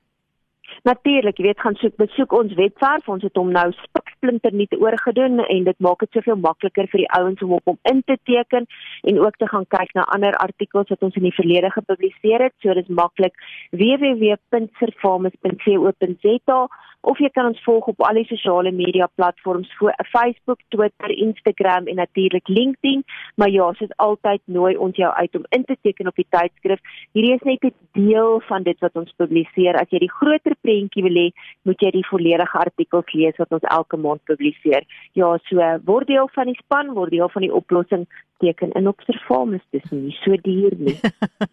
Natuurlik, 0.85 1.39
jy 1.41 1.47
weet 1.47 1.63
gaan 1.65 1.73
soek 1.81 1.95
besoek 1.97 2.29
ons 2.37 2.51
webwerf. 2.53 3.07
Ons 3.09 3.23
het 3.25 3.33
hom 3.39 3.47
nou 3.53 3.71
spiksplinter 3.73 4.53
nuut 4.53 4.73
oorgedoen 4.77 5.39
en 5.41 5.63
dit 5.65 5.79
maak 5.81 5.99
dit 6.03 6.11
soveel 6.13 6.37
makliker 6.43 6.85
vir 6.91 6.99
die 7.01 7.13
ouens 7.17 7.41
om 7.41 7.55
op 7.57 7.65
hom 7.71 7.79
in 7.89 7.99
te 8.05 8.17
teken 8.29 8.63
en 9.09 9.15
ook 9.23 9.35
te 9.41 9.49
gaan 9.49 9.65
kyk 9.73 9.89
na 9.97 10.03
ander 10.13 10.33
artikels 10.43 10.91
wat 10.93 11.01
ons 11.07 11.17
in 11.17 11.25
die 11.25 11.33
verlede 11.33 11.69
gepubliseer 11.73 12.39
het. 12.45 12.53
So 12.61 12.69
dis 12.77 12.93
maklik 13.01 13.33
www.servamus.co.za 13.73 16.59
of 17.05 17.19
jy 17.21 17.29
kan 17.33 17.49
ons 17.51 17.61
volg 17.65 17.87
op 17.91 18.01
al 18.07 18.19
die 18.19 18.27
sosiale 18.29 18.71
media 18.75 19.07
platforms 19.15 19.69
voor 19.77 19.93
Facebook, 20.11 20.59
Twitter, 20.73 21.11
Instagram 21.13 21.87
en 21.87 22.01
natuurlik 22.01 22.47
LinkedIn. 22.47 23.03
Maar 23.35 23.49
ja, 23.49 23.71
soos 23.73 23.93
altyd 23.95 24.41
nooi 24.45 24.75
ons 24.77 24.97
jou 24.97 25.11
uit 25.13 25.35
om 25.35 25.45
in 25.57 25.65
te 25.65 25.77
teken 25.81 26.09
op 26.11 26.15
die 26.15 26.27
tydskrif. 26.29 26.81
Hierdie 27.13 27.33
is 27.35 27.45
net 27.45 27.63
'n 27.63 27.73
deel 27.93 28.41
van 28.49 28.63
dit 28.63 28.79
wat 28.79 28.95
ons 28.95 29.13
publiseer. 29.17 29.75
As 29.75 29.89
jy 29.89 29.99
die 29.99 30.15
groter 30.19 30.55
prentjie 30.61 31.03
wil 31.03 31.17
hê, 31.23 31.29
moet 31.61 31.79
jy 31.81 31.91
die 31.91 32.07
volledige 32.09 32.57
artikels 32.57 33.13
lees 33.13 33.37
wat 33.37 33.51
ons 33.51 33.69
elke 33.69 33.97
maand 33.97 34.23
publiseer. 34.23 34.83
Ja, 35.13 35.37
so 35.49 35.79
word 35.85 36.07
deel 36.07 36.29
van 36.33 36.45
die 36.45 36.59
span, 36.63 36.93
word 36.93 37.11
deel 37.11 37.29
van 37.29 37.41
die 37.41 37.53
oplossing 37.53 38.07
teken 38.37 38.71
in 38.71 38.87
observamus 38.87 39.63
dis 39.71 39.85
nie 39.91 40.13
so 40.23 40.37
duur 40.43 40.75
nie. 40.77 40.95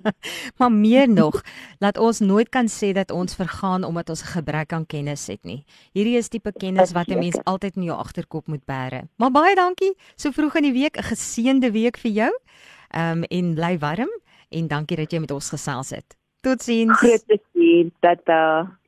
maar 0.59 0.73
meer 0.73 1.09
nog, 1.09 1.43
laat 1.79 1.99
ons 1.99 2.21
nooit 2.21 2.49
kan 2.49 2.69
sê 2.69 2.93
dat 2.93 3.11
ons 3.11 3.37
vergaan 3.37 3.85
omdat 3.85 4.09
ons 4.09 4.23
'n 4.23 4.33
gebrek 4.39 4.73
aan 4.73 4.87
kennis 4.87 5.27
het 5.27 5.45
nie. 5.45 5.65
Hierdie 5.93 6.17
is 6.17 6.29
tipe 6.29 6.53
kennis 6.53 6.93
wat 6.93 7.09
'n 7.09 7.19
mens 7.19 7.39
altyd 7.45 7.77
in 7.77 7.83
jou 7.83 7.99
agterkop 7.99 8.47
moet 8.47 8.65
bære. 8.65 9.09
Maar 9.17 9.31
baie 9.31 9.55
dankie. 9.55 9.95
So 10.17 10.31
vroeg 10.31 10.55
in 10.57 10.63
die 10.63 10.73
week, 10.81 10.97
'n 10.97 11.09
geseënde 11.13 11.71
week 11.73 11.97
vir 11.97 12.11
jou. 12.11 12.33
Ehm 12.91 13.19
um, 13.19 13.23
en 13.23 13.55
bly 13.55 13.79
warm 13.79 14.11
en 14.51 14.69
dankie 14.69 14.97
dat 14.97 15.13
jy 15.13 15.19
met 15.19 15.31
ons 15.31 15.49
gesels 15.49 15.91
het. 15.91 16.17
Totsiens. 16.41 16.99
Groete 16.99 17.39
sien. 17.53 17.93
Tata. 18.01 18.82